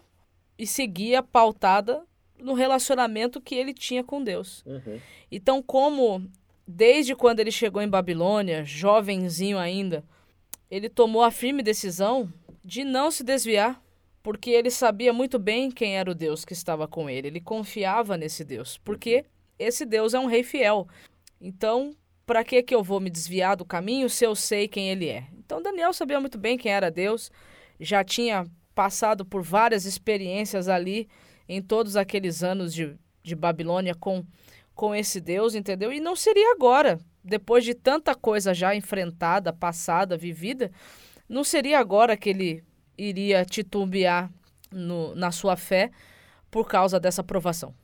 e 0.62 0.68
seguia 0.68 1.24
pautada 1.24 2.04
no 2.38 2.54
relacionamento 2.54 3.42
que 3.42 3.56
ele 3.56 3.74
tinha 3.74 4.04
com 4.04 4.24
Deus. 4.24 4.64
Uhum. 4.64 5.00
Então, 5.32 5.60
como 5.60 6.30
desde 6.68 7.16
quando 7.16 7.40
ele 7.40 7.50
chegou 7.50 7.82
em 7.82 7.90
Babilônia, 7.90 8.64
jovenzinho 8.64 9.58
ainda, 9.58 10.04
ele 10.70 10.88
tomou 10.88 11.24
a 11.24 11.32
firme 11.32 11.64
decisão 11.64 12.32
de 12.64 12.84
não 12.84 13.10
se 13.10 13.24
desviar, 13.24 13.84
porque 14.22 14.52
ele 14.52 14.70
sabia 14.70 15.12
muito 15.12 15.40
bem 15.40 15.72
quem 15.72 15.98
era 15.98 16.12
o 16.12 16.16
Deus 16.16 16.46
que 16.46 16.54
estava 16.54 16.88
com 16.88 17.10
ele. 17.10 17.30
Ele 17.30 17.42
confiava 17.42 18.16
nesse 18.16 18.46
Deus, 18.46 18.78
porque 18.78 19.26
esse 19.58 19.84
Deus 19.84 20.14
é 20.14 20.20
um 20.20 20.28
rei 20.28 20.44
fiel. 20.44 20.88
Então, 21.42 21.96
para 22.24 22.44
que 22.44 22.62
que 22.62 22.76
eu 22.76 22.84
vou 22.84 23.00
me 23.00 23.10
desviar 23.10 23.58
do 23.58 23.66
caminho 23.66 24.08
se 24.08 24.24
eu 24.24 24.36
sei 24.36 24.68
quem 24.68 24.92
ele 24.92 25.10
é? 25.10 25.26
Então, 25.40 25.60
Daniel 25.60 25.92
sabia 25.92 26.20
muito 26.20 26.38
bem 26.38 26.56
quem 26.56 26.72
era 26.72 26.92
Deus, 26.92 27.32
já 27.80 28.04
tinha 28.04 28.46
passado 28.82 29.24
por 29.24 29.44
várias 29.44 29.86
experiências 29.86 30.68
ali 30.68 31.08
em 31.48 31.62
todos 31.62 31.96
aqueles 31.96 32.42
anos 32.42 32.74
de, 32.74 32.98
de 33.22 33.36
Babilônia 33.36 33.94
com 33.94 34.26
com 34.74 34.96
esse 34.96 35.22
Deus, 35.22 35.54
entendeu? 35.54 35.94
E 35.94 36.00
não 36.00 36.16
seria 36.16 36.54
agora, 36.54 36.98
depois 37.24 37.64
de 37.64 37.76
tanta 37.76 38.16
coisa 38.16 38.52
já 38.52 38.74
enfrentada, 38.74 39.54
passada, 39.54 40.18
vivida, 40.18 40.72
não 41.30 41.44
seria 41.44 41.78
agora 41.78 42.18
que 42.18 42.32
ele 42.32 42.64
iria 42.98 43.46
titubear 43.46 44.32
no, 44.72 45.14
na 45.14 45.30
sua 45.32 45.56
fé 45.56 45.92
por 46.50 46.68
causa 46.68 47.00
dessa 47.00 47.24
provação. 47.24 47.76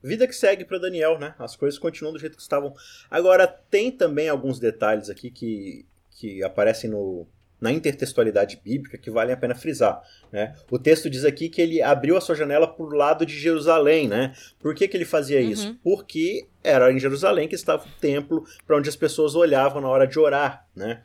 Vida 0.00 0.28
que 0.28 0.34
segue 0.34 0.64
para 0.64 0.78
Daniel, 0.78 1.18
né? 1.18 1.34
As 1.40 1.56
coisas 1.56 1.80
continuam 1.80 2.12
do 2.12 2.20
jeito 2.20 2.36
que 2.36 2.42
estavam. 2.42 2.72
Agora, 3.10 3.48
tem 3.48 3.90
também 3.90 4.28
alguns 4.28 4.60
detalhes 4.60 5.10
aqui 5.10 5.32
que, 5.32 5.84
que 6.12 6.44
aparecem 6.44 6.88
no, 6.88 7.26
na 7.60 7.70
intertextualidade 7.70 8.60
bíblica 8.64 8.96
que 8.96 9.10
valem 9.10 9.34
a 9.34 9.36
pena 9.36 9.54
frisar. 9.54 10.00
Né? 10.32 10.54
O 10.70 10.78
texto 10.78 11.10
diz 11.10 11.24
aqui 11.24 11.48
que 11.48 11.60
ele 11.60 11.82
abriu 11.82 12.16
a 12.16 12.20
sua 12.20 12.34
janela 12.34 12.66
para 12.66 12.84
o 12.84 12.88
lado 12.88 13.26
de 13.26 13.38
Jerusalém. 13.38 14.08
Né? 14.08 14.34
Por 14.58 14.74
que, 14.74 14.88
que 14.88 14.96
ele 14.96 15.04
fazia 15.04 15.40
Uhum. 15.40 15.50
isso? 15.50 15.78
Porque 15.82 16.46
era 16.64 16.90
em 16.92 16.98
Jerusalém 16.98 17.48
que 17.48 17.54
estava 17.54 17.84
o 17.84 18.00
templo 18.00 18.44
para 18.66 18.76
onde 18.76 18.88
as 18.88 18.96
pessoas 18.96 19.34
olhavam 19.34 19.82
na 19.82 19.88
hora 19.88 20.06
de 20.06 20.18
orar. 20.18 20.66
Né? 20.74 21.02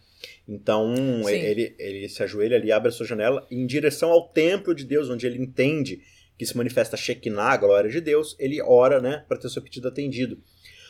Então, 0.48 0.96
Sim. 1.24 1.34
ele, 1.34 1.76
ele 1.78 2.08
se 2.08 2.24
ajoelha 2.24 2.56
ali, 2.58 2.72
abre 2.72 2.90
a 2.90 2.92
sua 2.92 3.06
janela 3.06 3.46
em 3.52 3.66
direção 3.66 4.12
ao 4.12 4.30
templo 4.30 4.74
de 4.74 4.86
Deus, 4.86 5.10
onde 5.10 5.26
ele 5.26 5.42
entende 5.42 6.02
que 6.38 6.46
se 6.46 6.56
manifesta 6.56 6.98
Shekinah, 6.98 7.52
a 7.54 7.58
glória 7.58 7.90
de 7.90 8.02
Deus, 8.02 8.36
ele 8.38 8.62
ora, 8.62 9.00
né, 9.02 9.24
para 9.28 9.38
ter 9.38 9.50
seu 9.50 9.62
pedido 9.62 9.88
atendido. 9.88 10.38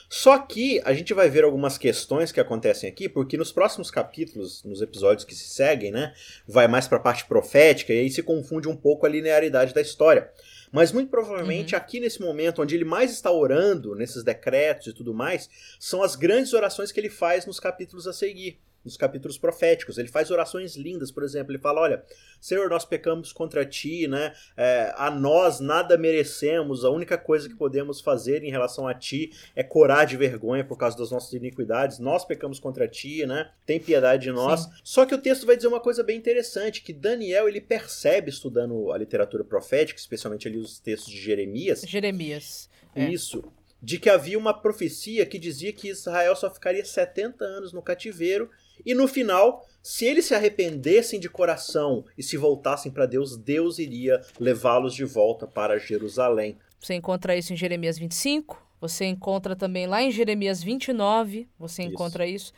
Só 0.10 0.38
que 0.38 0.82
a 0.86 0.94
gente 0.94 1.14
vai 1.14 1.30
ver 1.30 1.44
algumas 1.44 1.78
questões 1.78 2.32
que 2.32 2.40
acontecem 2.40 2.90
aqui, 2.90 3.10
porque 3.10 3.38
nos 3.38 3.52
próximos 3.52 3.90
capítulos, 3.90 4.64
nos 4.64 4.82
episódios 4.82 5.26
que 5.26 5.36
se 5.36 5.50
seguem, 5.50 5.92
né, 5.92 6.14
vai 6.48 6.68
mais 6.68 6.88
para 6.88 6.98
a 6.98 7.02
parte 7.02 7.26
profética 7.26 7.94
e 7.94 8.00
aí 8.00 8.10
se 8.10 8.24
confunde 8.24 8.68
um 8.68 8.76
pouco 8.76 9.06
a 9.06 9.10
linearidade 9.10 9.74
da 9.74 9.82
história. 9.82 10.30
Mas 10.72 10.92
muito 10.92 11.10
provavelmente 11.10 11.76
aqui 11.76 12.00
nesse 12.00 12.22
momento 12.22 12.62
onde 12.62 12.76
ele 12.76 12.86
mais 12.86 13.12
está 13.12 13.32
orando, 13.32 13.96
nesses 13.96 14.24
decretos 14.24 14.88
e 14.88 14.94
tudo 14.94 15.14
mais, 15.14 15.50
são 15.80 16.04
as 16.04 16.16
grandes 16.16 16.54
orações 16.54 16.92
que 16.92 17.00
ele 17.00 17.10
faz 17.10 17.46
nos 17.46 17.60
capítulos 17.60 18.08
a 18.08 18.14
seguir, 18.14 18.60
nos 18.86 18.96
capítulos 18.96 19.38
proféticos. 19.38 19.98
Ele 19.98 20.08
faz 20.08 20.30
orações 20.30 20.76
lindas, 20.76 21.12
por 21.12 21.24
exemplo, 21.24 21.52
ele 21.52 21.60
fala: 21.60 21.82
Olha, 21.82 22.04
Senhor, 22.40 22.70
nós 22.70 22.86
pecamos 22.86 23.34
contra 23.34 23.66
ti, 23.66 24.08
né? 24.08 24.34
É, 24.56 24.94
a 24.96 25.10
nós 25.10 25.60
nada 25.60 25.98
merecemos, 25.98 26.86
a 26.86 26.90
única 26.90 27.18
coisa 27.18 27.50
que 27.50 27.56
podemos 27.56 28.00
fazer 28.00 28.44
em 28.44 28.52
relação 28.52 28.88
a 28.88 28.94
ti 28.94 29.32
é 29.56 29.64
corar 29.64 30.06
de 30.06 30.16
vergonha 30.16 30.64
por 30.64 30.78
causa 30.78 30.98
das 30.98 31.12
nossas 31.12 31.34
iniquidades. 31.34 31.98
Nós 31.98 32.24
pecamos 32.24 32.60
contra 32.60 32.88
ti, 32.88 33.26
né? 33.26 33.52
Tem 33.66 33.80
piedade 33.80 34.24
de 34.24 34.32
nós. 34.32 34.62
Sim. 34.62 34.70
Só 34.84 35.06
que 35.06 35.16
o 35.16 35.22
texto 35.22 35.46
vai 35.46 35.56
dizer 35.56 35.68
uma 35.68 35.80
coisa 35.80 36.04
bem 36.04 36.18
interessante, 36.18 36.84
que 36.84 36.94
Daniel 36.94 37.50
ele 37.50 37.60
percebe 37.60 38.30
estudando 38.30 38.92
a 38.92 38.98
literatura 38.98 39.44
profética, 39.44 40.00
especialmente 40.00 40.48
ali 40.48 40.58
os 40.58 40.80
textos 40.80 41.12
de 41.12 41.20
Jeremias, 41.20 41.82
Jeremias. 41.82 42.70
É. 42.96 43.10
isso, 43.10 43.44
de 43.82 44.00
que 44.00 44.10
havia 44.10 44.38
uma 44.38 44.54
profecia 44.54 45.26
que 45.26 45.38
dizia 45.38 45.74
que 45.74 45.90
Israel 45.90 46.36
só 46.36 46.52
ficaria 46.52 46.84
70 46.84 47.44
anos 47.44 47.74
no 47.74 47.82
cativeiro 47.82 48.50
e 48.84 48.94
no 48.94 49.08
final, 49.08 49.66
se 49.84 50.06
eles 50.06 50.26
se 50.26 50.34
arrependessem 50.34 51.20
de 51.20 51.30
coração 51.30 52.04
e 52.18 52.24
se 52.24 52.38
voltassem 52.38 52.92
para 52.92 53.06
Deus, 53.06 53.38
Deus 53.38 53.78
iria 53.78 54.20
levá-los 54.40 54.96
de 54.96 55.06
volta 55.06 55.46
para 55.46 55.78
Jerusalém. 55.78 56.58
Você 56.80 56.96
encontra 56.96 57.36
isso 57.36 57.54
em 57.54 57.56
Jeremias 57.56 57.98
25, 57.98 58.66
você 58.80 59.06
encontra 59.06 59.56
também 59.56 59.88
lá 59.88 60.02
em 60.02 60.12
Jeremias 60.12 60.62
29, 60.62 61.48
você 61.58 61.84
Isso. 61.84 61.92
encontra 61.92 62.28
isso. 62.28 62.54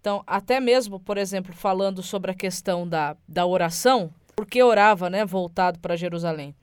Então, 0.00 0.22
até 0.26 0.60
mesmo, 0.60 0.98
por 0.98 1.18
exemplo, 1.18 1.52
falando 1.52 2.02
sobre 2.02 2.30
a 2.30 2.34
questão 2.34 2.88
da, 2.88 3.16
da 3.28 3.44
oração, 3.46 4.12
porque 4.34 4.62
orava, 4.62 5.10
né, 5.10 5.24
voltado 5.24 5.78
para 5.78 5.96
Jerusalém. 5.96 6.54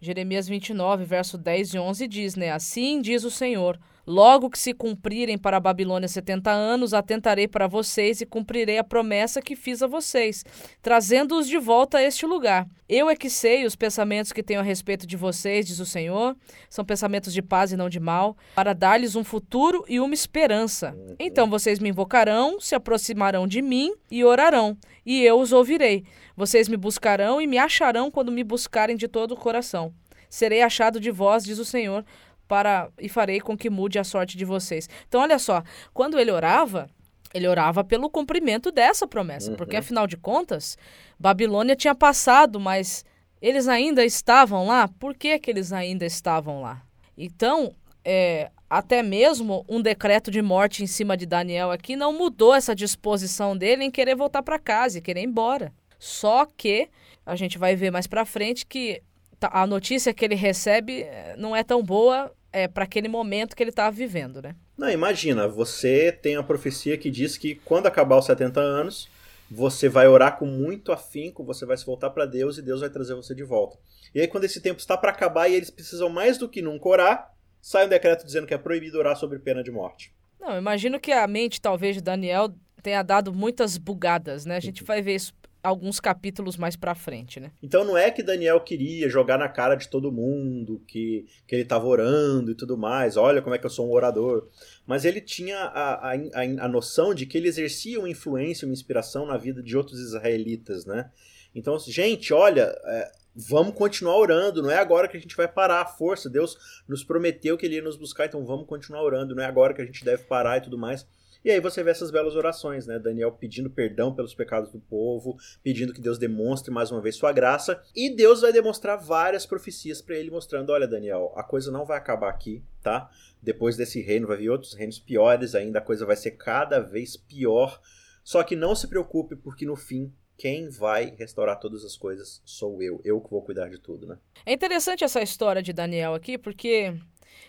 Jeremias 0.00 0.46
29, 0.46 1.04
verso 1.04 1.36
10 1.36 1.74
e 1.74 1.78
11 1.78 2.08
diz, 2.08 2.36
né, 2.36 2.52
assim 2.52 3.00
diz 3.00 3.24
o 3.24 3.30
Senhor, 3.30 3.78
Logo 4.06 4.50
que 4.50 4.58
se 4.58 4.74
cumprirem 4.74 5.38
para 5.38 5.56
a 5.56 5.60
Babilônia 5.60 6.08
setenta 6.08 6.50
anos, 6.50 6.92
atentarei 6.92 7.48
para 7.48 7.66
vocês 7.66 8.20
e 8.20 8.26
cumprirei 8.26 8.76
a 8.76 8.84
promessa 8.84 9.40
que 9.40 9.56
fiz 9.56 9.82
a 9.82 9.86
vocês, 9.86 10.44
trazendo-os 10.82 11.48
de 11.48 11.58
volta 11.58 11.98
a 11.98 12.02
este 12.02 12.26
lugar. 12.26 12.66
Eu 12.86 13.08
é 13.08 13.16
que 13.16 13.30
sei 13.30 13.64
os 13.64 13.74
pensamentos 13.74 14.30
que 14.30 14.42
tenho 14.42 14.60
a 14.60 14.62
respeito 14.62 15.06
de 15.06 15.16
vocês, 15.16 15.66
diz 15.66 15.80
o 15.80 15.86
Senhor. 15.86 16.36
São 16.68 16.84
pensamentos 16.84 17.32
de 17.32 17.40
paz 17.40 17.72
e 17.72 17.76
não 17.76 17.88
de 17.88 17.98
mal, 17.98 18.36
para 18.54 18.74
dar-lhes 18.74 19.16
um 19.16 19.24
futuro 19.24 19.84
e 19.88 19.98
uma 19.98 20.12
esperança. 20.12 20.94
Então 21.18 21.48
vocês 21.48 21.78
me 21.78 21.88
invocarão, 21.88 22.60
se 22.60 22.74
aproximarão 22.74 23.46
de 23.46 23.62
mim 23.62 23.94
e 24.10 24.22
orarão, 24.22 24.76
e 25.06 25.22
eu 25.22 25.40
os 25.40 25.50
ouvirei. 25.50 26.04
Vocês 26.36 26.68
me 26.68 26.76
buscarão 26.76 27.40
e 27.40 27.46
me 27.46 27.56
acharão 27.56 28.10
quando 28.10 28.30
me 28.30 28.44
buscarem 28.44 28.96
de 28.96 29.08
todo 29.08 29.32
o 29.32 29.36
coração. 29.36 29.94
Serei 30.28 30.62
achado 30.62 31.00
de 31.00 31.10
vós, 31.10 31.44
diz 31.44 31.58
o 31.58 31.64
Senhor, 31.64 32.04
para 32.46 32.90
e 32.98 33.08
farei 33.08 33.40
com 33.40 33.56
que 33.56 33.70
mude 33.70 33.98
a 33.98 34.04
sorte 34.04 34.36
de 34.36 34.44
vocês. 34.44 34.88
Então, 35.08 35.20
olha 35.20 35.38
só, 35.38 35.62
quando 35.92 36.18
ele 36.18 36.30
orava, 36.30 36.88
ele 37.32 37.48
orava 37.48 37.82
pelo 37.82 38.08
cumprimento 38.08 38.70
dessa 38.70 39.06
promessa, 39.06 39.50
uhum. 39.50 39.56
porque 39.56 39.76
afinal 39.76 40.06
de 40.06 40.16
contas, 40.16 40.78
Babilônia 41.18 41.74
tinha 41.74 41.94
passado, 41.94 42.60
mas 42.60 43.04
eles 43.42 43.68
ainda 43.68 44.04
estavam 44.04 44.66
lá. 44.66 44.88
Por 44.88 45.14
que, 45.14 45.38
que 45.38 45.50
eles 45.50 45.72
ainda 45.72 46.06
estavam 46.06 46.60
lá? 46.60 46.82
Então, 47.16 47.74
é, 48.04 48.50
até 48.68 49.02
mesmo 49.02 49.64
um 49.68 49.80
decreto 49.80 50.30
de 50.30 50.42
morte 50.42 50.82
em 50.82 50.86
cima 50.86 51.16
de 51.16 51.26
Daniel 51.26 51.70
aqui 51.70 51.96
não 51.96 52.12
mudou 52.12 52.54
essa 52.54 52.74
disposição 52.74 53.56
dele 53.56 53.84
em 53.84 53.90
querer 53.90 54.14
voltar 54.14 54.42
para 54.42 54.58
casa 54.58 54.98
e 54.98 55.02
querer 55.02 55.20
ir 55.20 55.26
embora. 55.26 55.72
Só 55.98 56.44
que 56.44 56.88
a 57.24 57.34
gente 57.36 57.56
vai 57.56 57.76
ver 57.76 57.90
mais 57.90 58.06
para 58.06 58.24
frente 58.24 58.66
que 58.66 59.02
a 59.40 59.66
notícia 59.66 60.14
que 60.14 60.24
ele 60.24 60.34
recebe 60.34 61.02
eh, 61.02 61.34
não 61.38 61.54
é 61.54 61.62
tão 61.62 61.82
boa 61.82 62.32
é, 62.52 62.68
para 62.68 62.84
aquele 62.84 63.08
momento 63.08 63.56
que 63.56 63.62
ele 63.62 63.70
estava 63.70 63.90
vivendo, 63.90 64.40
né? 64.40 64.54
Não, 64.78 64.88
imagina, 64.88 65.48
você 65.48 66.12
tem 66.12 66.36
a 66.36 66.42
profecia 66.42 66.96
que 66.96 67.10
diz 67.10 67.36
que 67.36 67.56
quando 67.56 67.86
acabar 67.86 68.16
os 68.16 68.26
70 68.26 68.60
anos, 68.60 69.08
você 69.50 69.88
vai 69.88 70.06
orar 70.06 70.38
com 70.38 70.46
muito 70.46 70.92
afinco, 70.92 71.44
você 71.44 71.66
vai 71.66 71.76
se 71.76 71.84
voltar 71.84 72.10
para 72.10 72.26
Deus 72.26 72.58
e 72.58 72.62
Deus 72.62 72.80
vai 72.80 72.90
trazer 72.90 73.14
você 73.14 73.34
de 73.34 73.42
volta. 73.44 73.76
E 74.14 74.20
aí, 74.20 74.28
quando 74.28 74.44
esse 74.44 74.60
tempo 74.60 74.78
está 74.78 74.96
para 74.96 75.10
acabar 75.10 75.48
e 75.48 75.54
eles 75.54 75.70
precisam 75.70 76.08
mais 76.08 76.38
do 76.38 76.48
que 76.48 76.62
nunca 76.62 76.88
orar, 76.88 77.34
sai 77.60 77.86
um 77.86 77.88
decreto 77.88 78.24
dizendo 78.24 78.46
que 78.46 78.54
é 78.54 78.58
proibido 78.58 78.98
orar 78.98 79.16
sobre 79.16 79.38
pena 79.38 79.62
de 79.62 79.70
morte. 79.70 80.12
Não, 80.40 80.56
imagino 80.56 81.00
que 81.00 81.10
a 81.10 81.26
mente, 81.26 81.60
talvez, 81.60 81.96
de 81.96 82.02
Daniel 82.02 82.54
tenha 82.82 83.02
dado 83.02 83.32
muitas 83.32 83.78
bugadas, 83.78 84.44
né? 84.44 84.56
A 84.56 84.60
gente 84.60 84.84
vai 84.84 85.00
ver 85.00 85.16
isso 85.16 85.32
alguns 85.64 85.98
capítulos 85.98 86.58
mais 86.58 86.76
para 86.76 86.94
frente, 86.94 87.40
né? 87.40 87.50
Então 87.62 87.84
não 87.84 87.96
é 87.96 88.10
que 88.10 88.22
Daniel 88.22 88.60
queria 88.60 89.08
jogar 89.08 89.38
na 89.38 89.48
cara 89.48 89.74
de 89.74 89.88
todo 89.88 90.12
mundo 90.12 90.82
que, 90.86 91.26
que 91.46 91.54
ele 91.54 91.62
estava 91.62 91.86
orando 91.86 92.50
e 92.50 92.54
tudo 92.54 92.76
mais, 92.76 93.16
olha 93.16 93.40
como 93.40 93.54
é 93.54 93.58
que 93.58 93.64
eu 93.64 93.70
sou 93.70 93.88
um 93.88 93.92
orador. 93.92 94.46
Mas 94.86 95.06
ele 95.06 95.20
tinha 95.20 95.58
a, 95.58 96.12
a, 96.12 96.14
a, 96.60 96.68
noção 96.68 97.14
de 97.14 97.24
que 97.24 97.38
ele 97.38 97.48
exercia 97.48 97.98
uma 97.98 98.08
influência, 98.08 98.66
uma 98.66 98.74
inspiração 98.74 99.24
na 99.26 99.38
vida 99.38 99.62
de 99.62 99.76
outros 99.76 99.98
israelitas, 99.98 100.84
né? 100.84 101.10
Então, 101.54 101.78
gente, 101.78 102.34
olha, 102.34 102.76
é, 102.84 103.12
vamos 103.34 103.74
continuar 103.74 104.16
orando, 104.18 104.62
não 104.62 104.70
é 104.70 104.76
agora 104.76 105.08
que 105.08 105.16
a 105.16 105.20
gente 105.20 105.36
vai 105.36 105.48
parar 105.48 105.80
a 105.80 105.86
força. 105.86 106.28
Deus 106.28 106.58
nos 106.86 107.02
prometeu 107.02 107.56
que 107.56 107.64
ele 107.64 107.76
ia 107.76 107.82
nos 107.82 107.96
buscar, 107.96 108.26
então 108.26 108.44
vamos 108.44 108.66
continuar 108.66 109.02
orando, 109.02 109.34
não 109.34 109.42
é 109.42 109.46
agora 109.46 109.72
que 109.72 109.80
a 109.80 109.86
gente 109.86 110.04
deve 110.04 110.24
parar 110.24 110.58
e 110.58 110.60
tudo 110.60 110.76
mais. 110.76 111.06
E 111.44 111.50
aí 111.50 111.60
você 111.60 111.82
vê 111.82 111.90
essas 111.90 112.10
belas 112.10 112.34
orações, 112.34 112.86
né? 112.86 112.98
Daniel 112.98 113.32
pedindo 113.32 113.68
perdão 113.68 114.14
pelos 114.14 114.34
pecados 114.34 114.70
do 114.70 114.80
povo, 114.80 115.36
pedindo 115.62 115.92
que 115.92 116.00
Deus 116.00 116.18
demonstre 116.18 116.72
mais 116.72 116.90
uma 116.90 117.02
vez 117.02 117.16
sua 117.16 117.32
graça, 117.32 117.82
e 117.94 118.08
Deus 118.14 118.40
vai 118.40 118.52
demonstrar 118.52 118.98
várias 118.98 119.44
profecias 119.44 120.00
para 120.00 120.16
ele, 120.16 120.30
mostrando: 120.30 120.70
olha, 120.70 120.88
Daniel, 120.88 121.32
a 121.36 121.42
coisa 121.42 121.70
não 121.70 121.84
vai 121.84 121.98
acabar 121.98 122.30
aqui, 122.30 122.64
tá? 122.82 123.10
Depois 123.42 123.76
desse 123.76 124.00
reino 124.00 124.26
vai 124.26 124.38
vir 124.38 124.48
outros 124.48 124.72
reinos 124.72 124.98
piores 124.98 125.54
ainda, 125.54 125.80
a 125.80 125.82
coisa 125.82 126.06
vai 126.06 126.16
ser 126.16 126.32
cada 126.32 126.80
vez 126.80 127.16
pior. 127.16 127.78
Só 128.22 128.42
que 128.42 128.56
não 128.56 128.74
se 128.74 128.88
preocupe, 128.88 129.36
porque 129.36 129.66
no 129.66 129.76
fim 129.76 130.10
quem 130.36 130.68
vai 130.68 131.14
restaurar 131.16 131.60
todas 131.60 131.84
as 131.84 131.96
coisas 131.96 132.42
sou 132.44 132.82
eu. 132.82 133.00
Eu 133.04 133.20
que 133.20 133.30
vou 133.30 133.42
cuidar 133.42 133.68
de 133.68 133.78
tudo, 133.78 134.06
né? 134.06 134.18
É 134.44 134.52
interessante 134.52 135.04
essa 135.04 135.22
história 135.22 135.62
de 135.62 135.72
Daniel 135.72 136.14
aqui, 136.14 136.36
porque 136.36 136.94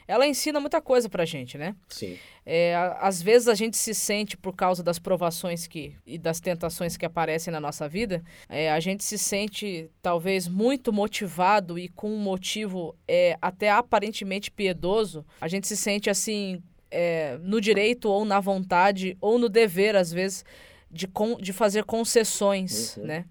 ela 0.08 0.28
ensina 0.28 0.60
muita 0.60 0.82
coisa 0.82 1.10
pra 1.10 1.26
gente, 1.26 1.58
né? 1.58 1.76
Sim. 1.90 2.18
É, 2.46 2.76
às 3.00 3.22
vezes 3.22 3.48
a 3.48 3.56
gente 3.56 3.76
se 3.76 3.94
sente, 3.94 4.38
por 4.38 4.54
causa 4.56 4.84
das 4.84 5.00
provações 5.00 5.66
que, 5.66 5.96
e 6.06 6.18
das 6.18 6.40
tentações 6.40 6.96
que 6.96 7.06
aparecem 7.06 7.52
na 7.52 7.60
nossa 7.60 7.90
vida, 7.90 8.24
é, 8.48 8.72
a 8.72 8.80
gente 8.80 9.04
se 9.04 9.18
sente 9.18 9.90
talvez 10.02 10.48
muito 10.48 10.94
motivado 10.94 11.80
e 11.80 11.90
com 11.90 12.12
um 12.12 12.20
motivo 12.20 12.96
é, 13.08 13.38
até 13.42 13.72
aparentemente 13.72 14.52
piedoso. 14.52 15.26
A 15.42 15.48
gente 15.48 15.68
se 15.68 15.76
sente 15.76 16.10
assim, 16.10 16.62
é, 16.92 17.38
no 17.42 17.60
direito 17.60 18.10
ou 18.10 18.24
na 18.24 18.40
vontade 18.40 19.18
ou 19.20 19.40
no 19.40 19.50
dever, 19.50 19.96
às 19.96 20.12
vezes, 20.12 20.46
de, 20.92 21.08
con 21.08 21.38
de 21.38 21.52
fazer 21.52 21.84
concessões, 21.84 22.96
uhum. 22.98 23.06
né? 23.06 23.26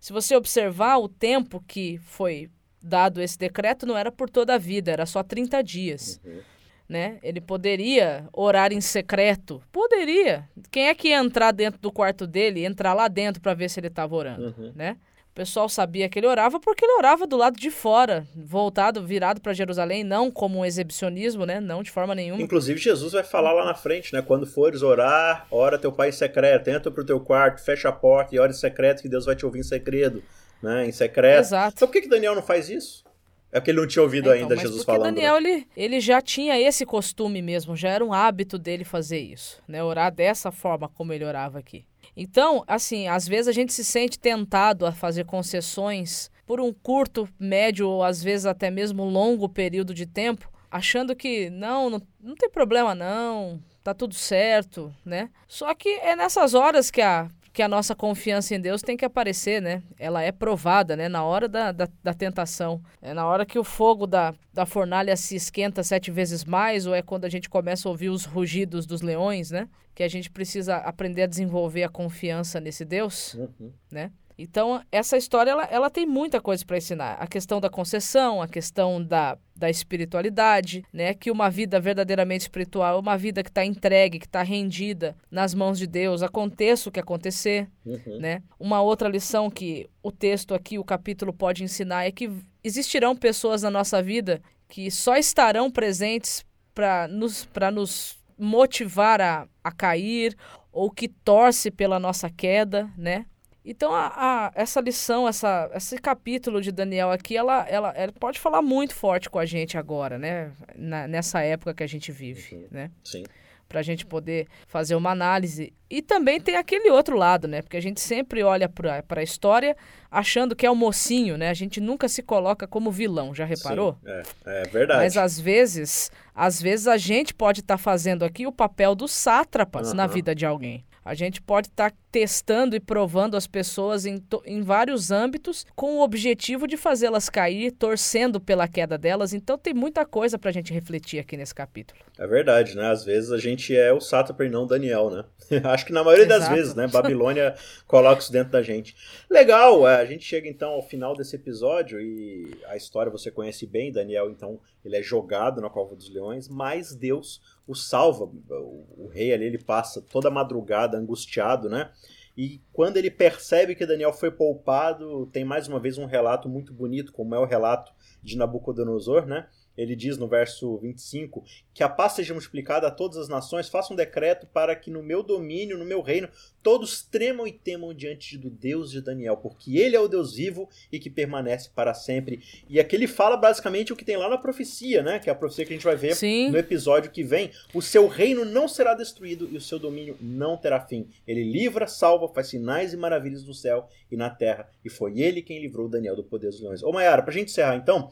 Se 0.00 0.12
você 0.12 0.36
observar 0.36 0.98
o 0.98 1.08
tempo 1.08 1.62
que 1.66 1.98
foi 1.98 2.48
dado 2.82 3.20
esse 3.20 3.38
decreto, 3.38 3.86
não 3.86 3.96
era 3.96 4.10
por 4.10 4.30
toda 4.30 4.54
a 4.54 4.58
vida, 4.58 4.90
era 4.90 5.06
só 5.06 5.22
30 5.22 5.62
dias. 5.62 6.20
Uhum. 6.24 6.40
Né? 6.88 7.18
Ele 7.22 7.40
poderia 7.40 8.26
orar 8.32 8.72
em 8.72 8.80
secreto? 8.80 9.62
Poderia. 9.70 10.48
Quem 10.70 10.88
é 10.88 10.94
que 10.94 11.08
ia 11.08 11.18
entrar 11.18 11.52
dentro 11.52 11.78
do 11.78 11.92
quarto 11.92 12.26
dele, 12.26 12.64
entrar 12.64 12.94
lá 12.94 13.08
dentro 13.08 13.42
para 13.42 13.52
ver 13.52 13.68
se 13.68 13.78
ele 13.78 13.88
estava 13.88 14.14
orando, 14.16 14.54
uhum. 14.56 14.72
né? 14.74 14.96
O 15.30 15.34
pessoal 15.38 15.68
sabia 15.68 16.08
que 16.08 16.18
ele 16.18 16.26
orava 16.26 16.58
porque 16.58 16.84
ele 16.84 16.94
orava 16.94 17.24
do 17.24 17.36
lado 17.36 17.60
de 17.60 17.70
fora, 17.70 18.26
voltado, 18.34 19.06
virado 19.06 19.40
para 19.40 19.52
Jerusalém, 19.52 20.02
não 20.02 20.32
como 20.32 20.58
um 20.58 20.64
exibicionismo, 20.64 21.44
né? 21.44 21.60
Não 21.60 21.82
de 21.82 21.90
forma 21.90 22.12
nenhuma. 22.12 22.42
Inclusive 22.42 22.80
Jesus 22.80 23.12
vai 23.12 23.22
falar 23.22 23.52
lá 23.52 23.64
na 23.64 23.74
frente, 23.74 24.12
né? 24.12 24.22
Quando 24.22 24.46
fores 24.46 24.82
orar, 24.82 25.46
ora 25.50 25.78
teu 25.78 25.92
pai 25.92 26.08
em 26.08 26.12
secreto, 26.12 26.68
entra 26.68 26.90
pro 26.90 27.04
teu 27.04 27.20
quarto, 27.20 27.62
fecha 27.62 27.90
a 27.90 27.92
porta 27.92 28.34
e 28.34 28.38
ora 28.38 28.50
em 28.50 28.54
secreto 28.54 29.02
que 29.02 29.08
Deus 29.08 29.26
vai 29.26 29.36
te 29.36 29.44
ouvir 29.44 29.60
em 29.60 29.62
segredo 29.62 30.24
né, 30.62 30.86
em 30.86 30.92
secreto. 30.92 31.40
Exato. 31.40 31.74
Então 31.76 31.88
por 31.88 31.92
que, 31.92 32.02
que 32.02 32.08
Daniel 32.08 32.34
não 32.34 32.42
faz 32.42 32.68
isso? 32.68 33.04
É 33.50 33.58
porque 33.58 33.70
ele 33.70 33.80
não 33.80 33.86
tinha 33.86 34.02
ouvido 34.02 34.30
é, 34.30 34.36
então, 34.36 34.50
ainda 34.50 34.56
Jesus 34.60 34.84
falando. 34.84 35.14
Daniel 35.14 35.40
né? 35.40 35.50
ele, 35.50 35.66
ele 35.76 36.00
já 36.00 36.20
tinha 36.20 36.60
esse 36.60 36.84
costume 36.84 37.40
mesmo, 37.40 37.74
já 37.74 37.88
era 37.88 38.04
um 38.04 38.12
hábito 38.12 38.58
dele 38.58 38.84
fazer 38.84 39.20
isso, 39.20 39.62
né? 39.66 39.82
Orar 39.82 40.12
dessa 40.12 40.52
forma 40.52 40.88
como 40.88 41.12
ele 41.12 41.24
orava 41.24 41.58
aqui. 41.58 41.84
Então, 42.14 42.62
assim, 42.66 43.08
às 43.08 43.26
vezes 43.26 43.48
a 43.48 43.52
gente 43.52 43.72
se 43.72 43.84
sente 43.84 44.18
tentado 44.18 44.84
a 44.84 44.92
fazer 44.92 45.24
concessões 45.24 46.30
por 46.44 46.60
um 46.60 46.72
curto, 46.72 47.28
médio 47.38 47.88
ou 47.88 48.02
às 48.02 48.22
vezes 48.22 48.44
até 48.44 48.70
mesmo 48.70 49.04
longo 49.04 49.48
período 49.48 49.94
de 49.94 50.04
tempo, 50.04 50.50
achando 50.70 51.14
que 51.16 51.48
não, 51.48 51.88
não, 51.88 52.02
não 52.20 52.34
tem 52.34 52.50
problema 52.50 52.94
não, 52.94 53.62
tá 53.82 53.94
tudo 53.94 54.14
certo, 54.14 54.94
né? 55.04 55.30
Só 55.46 55.74
que 55.74 55.88
é 55.88 56.14
nessas 56.16 56.54
horas 56.54 56.90
que 56.90 57.00
a 57.00 57.28
que 57.58 57.62
a 57.62 57.66
nossa 57.66 57.92
confiança 57.92 58.54
em 58.54 58.60
Deus 58.60 58.82
tem 58.82 58.96
que 58.96 59.04
aparecer, 59.04 59.60
né? 59.60 59.82
Ela 59.98 60.22
é 60.22 60.30
provada, 60.30 60.94
né? 60.94 61.08
Na 61.08 61.24
hora 61.24 61.48
da, 61.48 61.72
da, 61.72 61.88
da, 62.04 62.14
tentação. 62.14 62.80
É 63.02 63.12
na 63.12 63.26
hora 63.26 63.44
que 63.44 63.58
o 63.58 63.64
fogo 63.64 64.06
da, 64.06 64.32
da 64.54 64.64
fornalha 64.64 65.16
se 65.16 65.34
esquenta 65.34 65.82
sete 65.82 66.08
vezes 66.08 66.44
mais, 66.44 66.86
ou 66.86 66.94
é 66.94 67.02
quando 67.02 67.24
a 67.24 67.28
gente 67.28 67.50
começa 67.50 67.88
a 67.88 67.90
ouvir 67.90 68.10
os 68.10 68.24
rugidos 68.24 68.86
dos 68.86 69.02
leões, 69.02 69.50
né? 69.50 69.68
Que 69.92 70.04
a 70.04 70.08
gente 70.08 70.30
precisa 70.30 70.76
aprender 70.76 71.22
a 71.22 71.26
desenvolver 71.26 71.82
a 71.82 71.88
confiança 71.88 72.60
nesse 72.60 72.84
Deus, 72.84 73.34
uhum. 73.34 73.72
né? 73.90 74.12
Então, 74.38 74.80
essa 74.92 75.16
história 75.16 75.50
ela, 75.50 75.64
ela 75.64 75.90
tem 75.90 76.06
muita 76.06 76.40
coisa 76.40 76.64
para 76.64 76.78
ensinar. 76.78 77.14
A 77.14 77.26
questão 77.26 77.60
da 77.60 77.68
concessão, 77.68 78.40
a 78.40 78.46
questão 78.46 79.02
da, 79.02 79.36
da 79.54 79.68
espiritualidade, 79.68 80.84
né? 80.92 81.12
Que 81.12 81.28
uma 81.28 81.50
vida 81.50 81.80
verdadeiramente 81.80 82.42
espiritual 82.42 82.96
é 82.96 83.00
uma 83.00 83.18
vida 83.18 83.42
que 83.42 83.50
está 83.50 83.64
entregue, 83.64 84.20
que 84.20 84.26
está 84.26 84.42
rendida 84.42 85.16
nas 85.28 85.54
mãos 85.54 85.76
de 85.76 85.88
Deus, 85.88 86.22
aconteça 86.22 86.88
o 86.88 86.92
que 86.92 87.00
acontecer, 87.00 87.68
uhum. 87.84 88.20
né? 88.20 88.40
Uma 88.60 88.80
outra 88.80 89.08
lição 89.08 89.50
que 89.50 89.90
o 90.00 90.12
texto 90.12 90.54
aqui, 90.54 90.78
o 90.78 90.84
capítulo 90.84 91.32
pode 91.32 91.64
ensinar 91.64 92.04
é 92.04 92.12
que 92.12 92.30
existirão 92.62 93.16
pessoas 93.16 93.62
na 93.62 93.70
nossa 93.70 94.00
vida 94.00 94.40
que 94.68 94.88
só 94.88 95.16
estarão 95.16 95.68
presentes 95.68 96.46
para 96.72 97.08
nos, 97.08 97.48
nos 97.72 98.18
motivar 98.38 99.20
a, 99.20 99.48
a 99.64 99.72
cair 99.72 100.36
ou 100.70 100.90
que 100.90 101.08
torce 101.08 101.72
pela 101.72 101.98
nossa 101.98 102.30
queda, 102.30 102.88
né? 102.96 103.26
Então, 103.70 103.92
a, 103.92 104.06
a, 104.16 104.52
essa 104.54 104.80
lição, 104.80 105.28
essa, 105.28 105.70
esse 105.74 105.98
capítulo 105.98 106.58
de 106.58 106.72
Daniel 106.72 107.10
aqui, 107.10 107.36
ela, 107.36 107.66
ela, 107.68 107.90
ela 107.94 108.12
pode 108.18 108.40
falar 108.40 108.62
muito 108.62 108.94
forte 108.94 109.28
com 109.28 109.38
a 109.38 109.44
gente 109.44 109.76
agora, 109.76 110.18
né? 110.18 110.52
Na, 110.74 111.06
nessa 111.06 111.42
época 111.42 111.74
que 111.74 111.82
a 111.82 111.86
gente 111.86 112.10
vive, 112.10 112.56
uhum. 112.56 112.66
né? 112.70 112.90
Sim. 113.04 113.24
Pra 113.68 113.82
gente 113.82 114.06
poder 114.06 114.48
fazer 114.66 114.94
uma 114.94 115.10
análise. 115.10 115.70
E 115.90 116.00
também 116.00 116.40
tem 116.40 116.56
aquele 116.56 116.90
outro 116.90 117.14
lado, 117.14 117.46
né? 117.46 117.60
Porque 117.60 117.76
a 117.76 117.82
gente 117.82 118.00
sempre 118.00 118.42
olha 118.42 118.70
pra, 118.70 119.02
pra 119.02 119.22
história 119.22 119.76
achando 120.10 120.56
que 120.56 120.64
é 120.64 120.70
o 120.70 120.74
mocinho, 120.74 121.36
né? 121.36 121.50
A 121.50 121.54
gente 121.54 121.78
nunca 121.78 122.08
se 122.08 122.22
coloca 122.22 122.66
como 122.66 122.90
vilão, 122.90 123.34
já 123.34 123.44
reparou? 123.44 123.98
Sim, 124.02 124.10
é, 124.46 124.62
é 124.62 124.62
verdade. 124.62 125.00
Mas 125.00 125.18
às 125.18 125.38
vezes, 125.38 126.10
às 126.34 126.62
vezes 126.62 126.86
a 126.86 126.96
gente 126.96 127.34
pode 127.34 127.60
estar 127.60 127.76
tá 127.76 127.78
fazendo 127.78 128.24
aqui 128.24 128.46
o 128.46 128.52
papel 128.52 128.94
dos 128.94 129.12
sátrapas 129.12 129.90
uhum. 129.90 129.96
na 129.96 130.06
vida 130.06 130.34
de 130.34 130.46
alguém. 130.46 130.86
A 131.04 131.14
gente 131.14 131.40
pode 131.40 131.68
estar 131.68 131.90
tá 131.90 131.96
testando 132.10 132.74
e 132.74 132.80
provando 132.80 133.36
as 133.36 133.46
pessoas 133.46 134.06
em, 134.06 134.22
em 134.44 134.62
vários 134.62 135.10
âmbitos 135.10 135.66
com 135.74 135.96
o 135.96 136.02
objetivo 136.02 136.66
de 136.66 136.76
fazê-las 136.76 137.28
cair, 137.28 137.72
torcendo 137.72 138.40
pela 138.40 138.66
queda 138.66 138.96
delas. 138.96 139.32
Então 139.32 139.58
tem 139.58 139.74
muita 139.74 140.04
coisa 140.04 140.38
para 140.38 140.50
a 140.50 140.52
gente 140.52 140.72
refletir 140.72 141.18
aqui 141.18 141.36
nesse 141.36 141.54
capítulo. 141.54 142.00
É 142.18 142.26
verdade, 142.26 142.76
né? 142.76 142.90
Às 142.90 143.04
vezes 143.04 143.30
a 143.30 143.38
gente 143.38 143.76
é 143.76 143.92
o 143.92 144.00
Sátrape 144.00 144.44
e 144.44 144.48
não 144.48 144.66
Daniel, 144.66 145.10
né? 145.10 145.24
Acho 145.64 145.86
que 145.86 145.92
na 145.92 146.02
maioria 146.02 146.26
Exato. 146.26 146.40
das 146.40 146.48
vezes, 146.48 146.74
né? 146.74 146.86
Babilônia 146.92 147.54
coloca 147.86 148.20
isso 148.20 148.32
dentro 148.32 148.52
da 148.52 148.62
gente. 148.62 148.96
Legal, 149.30 149.86
é, 149.86 149.96
a 149.96 150.04
gente 150.04 150.24
chega 150.24 150.48
então 150.48 150.70
ao 150.70 150.82
final 150.82 151.14
desse 151.14 151.36
episódio 151.36 152.00
e 152.00 152.58
a 152.66 152.76
história 152.76 153.12
você 153.12 153.30
conhece 153.30 153.66
bem, 153.66 153.92
Daniel, 153.92 154.30
então 154.30 154.58
ele 154.84 154.96
é 154.96 155.02
jogado 155.02 155.60
na 155.60 155.70
cova 155.70 155.94
dos 155.94 156.12
leões, 156.12 156.48
mas 156.48 156.94
Deus 156.94 157.40
o 157.68 157.74
salva. 157.74 158.24
O, 158.24 159.04
o 159.04 159.10
rei 159.12 159.32
ali 159.32 159.44
ele 159.44 159.58
passa 159.58 160.00
toda 160.00 160.28
a 160.28 160.30
madrugada 160.30 160.96
angustiado, 160.96 161.68
né? 161.68 161.90
E 162.38 162.62
quando 162.72 162.98
ele 162.98 163.10
percebe 163.10 163.74
que 163.74 163.84
Daniel 163.84 164.12
foi 164.12 164.30
poupado, 164.30 165.26
tem 165.26 165.44
mais 165.44 165.66
uma 165.66 165.80
vez 165.80 165.98
um 165.98 166.06
relato 166.06 166.48
muito 166.48 166.72
bonito, 166.72 167.12
como 167.12 167.34
é 167.34 167.38
o 167.40 167.44
relato 167.44 167.92
de 168.22 168.36
Nabucodonosor, 168.36 169.26
né? 169.26 169.48
Ele 169.78 169.94
diz 169.94 170.18
no 170.18 170.28
verso 170.28 170.76
25 170.78 171.44
que 171.72 171.82
a 171.84 171.88
paz 171.88 172.14
seja 172.14 172.34
multiplicada 172.34 172.88
a 172.88 172.90
todas 172.90 173.16
as 173.16 173.28
nações, 173.28 173.68
faça 173.68 173.92
um 173.92 173.96
decreto 173.96 174.48
para 174.48 174.74
que 174.74 174.90
no 174.90 175.00
meu 175.00 175.22
domínio, 175.22 175.78
no 175.78 175.84
meu 175.84 176.02
reino, 176.02 176.28
todos 176.60 177.02
tremam 177.02 177.46
e 177.46 177.52
temam 177.52 177.94
diante 177.94 178.36
do 178.36 178.50
Deus 178.50 178.90
de 178.90 179.00
Daniel, 179.00 179.36
porque 179.36 179.78
ele 179.78 179.94
é 179.94 180.00
o 180.00 180.08
Deus 180.08 180.34
vivo 180.34 180.68
e 180.90 180.98
que 180.98 181.08
permanece 181.08 181.70
para 181.72 181.94
sempre. 181.94 182.42
E 182.68 182.80
aqui 182.80 182.96
ele 182.96 183.06
fala 183.06 183.36
basicamente 183.36 183.92
o 183.92 183.96
que 183.96 184.04
tem 184.04 184.16
lá 184.16 184.28
na 184.28 184.36
profecia, 184.36 185.02
né? 185.02 185.20
Que 185.20 185.30
é 185.30 185.32
a 185.32 185.36
profecia 185.36 185.64
que 185.64 185.72
a 185.72 185.76
gente 185.76 185.84
vai 185.84 185.94
ver 185.94 186.16
Sim. 186.16 186.50
no 186.50 186.58
episódio 186.58 187.12
que 187.12 187.22
vem. 187.22 187.52
O 187.72 187.80
seu 187.80 188.08
reino 188.08 188.44
não 188.44 188.66
será 188.66 188.94
destruído 188.94 189.48
e 189.50 189.56
o 189.56 189.60
seu 189.60 189.78
domínio 189.78 190.16
não 190.20 190.56
terá 190.56 190.80
fim. 190.80 191.08
Ele 191.26 191.44
livra, 191.44 191.86
salva, 191.86 192.26
faz 192.26 192.48
sinais 192.48 192.92
e 192.92 192.96
maravilhas 192.96 193.44
no 193.44 193.54
céu 193.54 193.88
e 194.10 194.16
na 194.16 194.28
terra. 194.28 194.68
E 194.84 194.90
foi 194.90 195.20
ele 195.20 195.42
quem 195.42 195.60
livrou 195.60 195.88
Daniel 195.88 196.16
do 196.16 196.24
poder 196.24 196.48
dos 196.48 196.60
leões. 196.60 196.82
Ô 196.82 196.90
Mayara, 196.90 197.22
pra 197.22 197.32
gente 197.32 197.50
encerrar 197.50 197.76
então, 197.76 198.10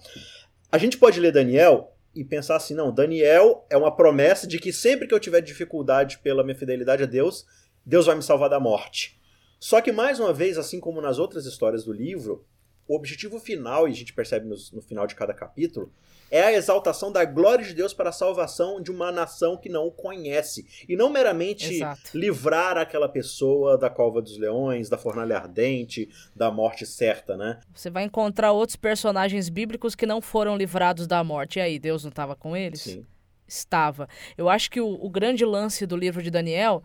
a 0.71 0.79
gente 0.79 0.99
pode 0.99 1.21
ler 1.21 1.33
Daniel 1.33 1.97
e 2.15 2.25
pensar 2.25 2.57
assim, 2.57 2.75
não, 2.75 2.93
Daniel 2.93 3.67
é 3.69 3.77
uma 3.77 3.95
promessa 3.95 4.47
de 4.47 4.59
que 4.59 4.73
sempre 4.73 5.07
que 5.07 5.15
eu 5.15 5.21
tiver 5.21 5.41
dificuldade 5.41 6.19
pela 6.19 6.43
minha 6.43 6.57
fidelidade 6.57 7.03
a 7.03 7.07
Deus, 7.07 7.47
Deus 7.85 8.07
vai 8.07 8.17
me 8.17 8.23
salvar 8.23 8.49
da 8.49 8.59
morte. 8.59 9.21
Só 9.61 9.81
que 9.81 9.93
mais 9.93 10.19
uma 10.19 10.33
vez, 10.33 10.59
assim 10.59 10.81
como 10.81 11.01
nas 11.01 11.19
outras 11.19 11.47
histórias 11.47 11.85
do 11.85 11.93
livro, 11.93 12.45
o 12.89 12.97
objetivo 12.97 13.39
final, 13.39 13.89
e 13.89 13.93
a 13.93 13.95
gente 13.95 14.13
percebe 14.13 14.47
no, 14.47 14.57
no 14.73 14.83
final 14.83 15.07
de 15.07 15.15
cada 15.15 15.35
capítulo, 15.35 15.93
é 16.31 16.43
a 16.43 16.53
exaltação 16.53 17.12
da 17.12 17.25
glória 17.25 17.65
de 17.65 17.75
Deus 17.75 17.95
para 17.95 18.11
a 18.11 18.12
salvação 18.12 18.81
de 18.81 18.91
uma 18.91 19.12
nação 19.12 19.57
que 19.57 19.69
não 19.69 19.87
o 19.87 19.93
conhece. 19.93 20.67
E 20.89 20.97
não 20.97 21.11
meramente 21.11 21.75
Exato. 21.75 22.01
livrar 22.15 22.77
aquela 22.77 23.09
pessoa 23.09 23.79
da 23.79 23.89
cova 23.89 24.21
dos 24.21 24.37
leões, 24.37 24.89
da 24.89 24.99
fornalha 24.99 25.37
ardente, 25.37 26.09
da 26.35 26.51
morte 26.51 26.85
certa, 26.85 27.37
né? 27.37 27.61
Você 27.75 27.91
vai 27.91 28.05
encontrar 28.05 28.53
outros 28.53 28.77
personagens 28.77 29.49
bíblicos 29.49 29.95
que 29.95 30.07
não 30.07 30.21
foram 30.21 30.57
livrados 30.57 31.07
da 31.07 31.23
morte. 31.23 31.59
E 31.59 31.62
aí, 31.62 31.79
Deus 31.79 32.03
não 32.03 32.11
estava 32.11 32.35
com 32.35 32.57
eles? 32.57 32.81
Sim. 32.81 33.05
Estava. 33.47 34.09
Eu 34.37 34.49
acho 34.49 34.71
que 34.71 34.81
o, 34.81 34.89
o 34.89 35.09
grande 35.09 35.45
lance 35.45 35.87
do 35.87 35.97
livro 35.97 36.21
de 36.23 36.31
Daniel 36.31 36.83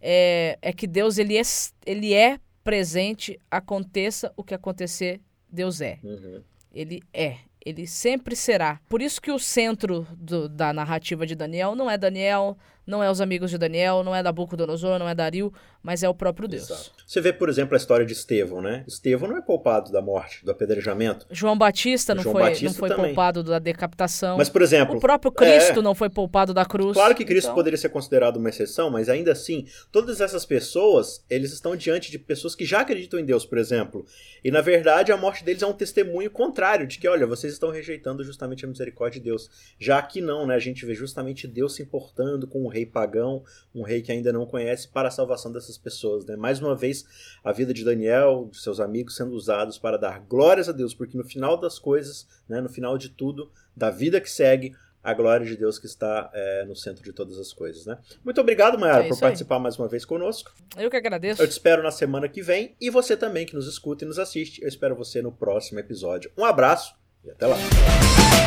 é, 0.00 0.58
é 0.60 0.72
que 0.72 0.86
Deus 0.86 1.16
ele 1.16 1.38
é, 1.38 1.42
ele 1.86 2.12
é 2.12 2.38
presente, 2.62 3.40
aconteça 3.50 4.32
o 4.36 4.44
que 4.44 4.54
acontecer, 4.54 5.20
Deus 5.50 5.80
é. 5.80 5.98
Uhum. 6.02 6.42
Ele 6.74 7.02
é 7.12 7.38
ele 7.64 7.86
sempre 7.86 8.34
será. 8.34 8.80
Por 8.88 9.00
isso 9.00 9.20
que 9.20 9.30
o 9.30 9.38
centro 9.38 10.06
do, 10.16 10.48
da 10.48 10.72
narrativa 10.72 11.26
de 11.26 11.34
Daniel 11.34 11.74
não 11.74 11.90
é 11.90 11.96
Daniel, 11.96 12.56
não 12.86 13.02
é 13.02 13.10
os 13.10 13.20
amigos 13.20 13.50
de 13.50 13.58
Daniel, 13.58 14.02
não 14.02 14.14
é 14.14 14.22
Nabucodonosor, 14.22 14.98
não 14.98 15.08
é 15.08 15.14
Dario, 15.14 15.52
mas 15.82 16.02
é 16.02 16.08
o 16.08 16.14
próprio 16.14 16.46
Deus. 16.46 16.70
Exato. 16.70 16.92
Você 17.06 17.20
vê, 17.20 17.32
por 17.32 17.48
exemplo, 17.48 17.74
a 17.74 17.76
história 17.76 18.06
de 18.06 18.12
Estevão, 18.12 18.62
né? 18.62 18.84
Estevão 18.86 19.28
não 19.28 19.36
é 19.36 19.42
poupado 19.42 19.90
da 19.90 20.00
morte, 20.00 20.44
do 20.44 20.50
apedrejamento. 20.50 21.26
João 21.30 21.58
Batista 21.58 22.14
não 22.14 22.22
João 22.22 22.34
foi, 22.34 22.42
Batista 22.42 22.66
não 22.66 22.74
foi 22.74 22.94
poupado 22.94 23.42
da 23.42 23.58
decapitação. 23.58 24.38
Mas, 24.38 24.48
por 24.48 24.62
exemplo... 24.62 24.96
O 24.96 25.00
próprio 25.00 25.32
Cristo 25.32 25.80
é... 25.80 25.82
não 25.82 25.94
foi 25.94 26.08
poupado 26.08 26.54
da 26.54 26.64
cruz. 26.64 26.94
Claro 26.94 27.14
que 27.14 27.24
Cristo 27.24 27.46
então... 27.46 27.54
poderia 27.54 27.76
ser 27.76 27.88
considerado 27.88 28.36
uma 28.36 28.48
exceção, 28.48 28.90
mas 28.90 29.08
ainda 29.08 29.32
assim, 29.32 29.66
todas 29.90 30.20
essas 30.20 30.46
pessoas, 30.46 31.24
eles 31.28 31.52
estão 31.52 31.74
diante 31.74 32.10
de 32.10 32.18
pessoas 32.18 32.54
que 32.54 32.64
já 32.64 32.80
acreditam 32.80 33.18
em 33.18 33.24
Deus, 33.24 33.44
por 33.44 33.58
exemplo. 33.58 34.06
E, 34.44 34.50
na 34.50 34.60
verdade, 34.60 35.12
a 35.12 35.16
morte 35.16 35.44
deles 35.44 35.62
é 35.62 35.66
um 35.66 35.72
testemunho 35.72 36.30
contrário 36.30 36.86
de 36.86 36.98
que, 36.98 37.08
olha, 37.08 37.26
vocês 37.26 37.52
estão 37.52 37.70
rejeitando 37.70 38.24
justamente 38.24 38.64
a 38.64 38.68
misericórdia 38.68 39.20
de 39.20 39.24
Deus. 39.24 39.50
Já 39.78 40.00
que 40.00 40.20
não, 40.20 40.46
né? 40.46 40.54
A 40.54 40.60
gente 40.60 40.86
vê 40.86 40.94
justamente 40.94 41.46
Deus 41.46 41.74
se 41.74 41.82
importando 41.82 42.46
com 42.46 42.64
o 42.64 42.68
rei 42.68 42.86
pagão, 42.86 43.42
um 43.74 43.82
rei 43.82 44.02
que 44.02 44.12
ainda 44.12 44.32
não 44.32 44.46
conhece, 44.46 44.88
para 44.88 45.08
a 45.08 45.10
salvação 45.10 45.52
dessas 45.52 45.71
pessoas. 45.78 46.24
Né? 46.24 46.36
Mais 46.36 46.60
uma 46.60 46.74
vez, 46.74 47.04
a 47.42 47.52
vida 47.52 47.72
de 47.72 47.84
Daniel, 47.84 48.48
de 48.50 48.60
seus 48.60 48.80
amigos, 48.80 49.16
sendo 49.16 49.32
usados 49.32 49.78
para 49.78 49.96
dar 49.96 50.20
glórias 50.20 50.68
a 50.68 50.72
Deus, 50.72 50.94
porque 50.94 51.16
no 51.16 51.24
final 51.24 51.56
das 51.56 51.78
coisas, 51.78 52.26
né, 52.48 52.60
no 52.60 52.68
final 52.68 52.96
de 52.96 53.08
tudo, 53.08 53.50
da 53.76 53.90
vida 53.90 54.20
que 54.20 54.30
segue, 54.30 54.74
a 55.02 55.12
glória 55.12 55.44
de 55.44 55.56
Deus 55.56 55.78
que 55.78 55.86
está 55.86 56.30
é, 56.32 56.64
no 56.64 56.76
centro 56.76 57.02
de 57.02 57.12
todas 57.12 57.38
as 57.38 57.52
coisas, 57.52 57.84
né? 57.86 57.98
Muito 58.24 58.40
obrigado, 58.40 58.78
Mayara, 58.78 59.04
é 59.04 59.08
por 59.08 59.18
participar 59.18 59.58
mais 59.58 59.76
uma 59.76 59.88
vez 59.88 60.04
conosco. 60.04 60.52
Eu 60.76 60.88
que 60.88 60.96
agradeço. 60.96 61.42
Eu 61.42 61.48
te 61.48 61.52
espero 61.52 61.82
na 61.82 61.90
semana 61.90 62.28
que 62.28 62.40
vem 62.40 62.76
e 62.80 62.88
você 62.88 63.16
também 63.16 63.44
que 63.44 63.54
nos 63.54 63.66
escuta 63.66 64.04
e 64.04 64.06
nos 64.06 64.18
assiste. 64.18 64.62
Eu 64.62 64.68
espero 64.68 64.94
você 64.94 65.20
no 65.20 65.32
próximo 65.32 65.80
episódio. 65.80 66.30
Um 66.38 66.44
abraço 66.44 66.94
e 67.24 67.30
até 67.30 67.46
lá. 67.46 67.56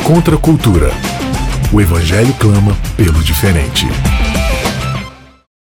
Contra 0.07 0.35
a 0.35 0.41
cultura. 0.41 0.87
O 1.73 1.81
evangelho 1.81 2.33
clama 2.39 2.71
pelo 2.95 3.21
diferente. 3.23 3.85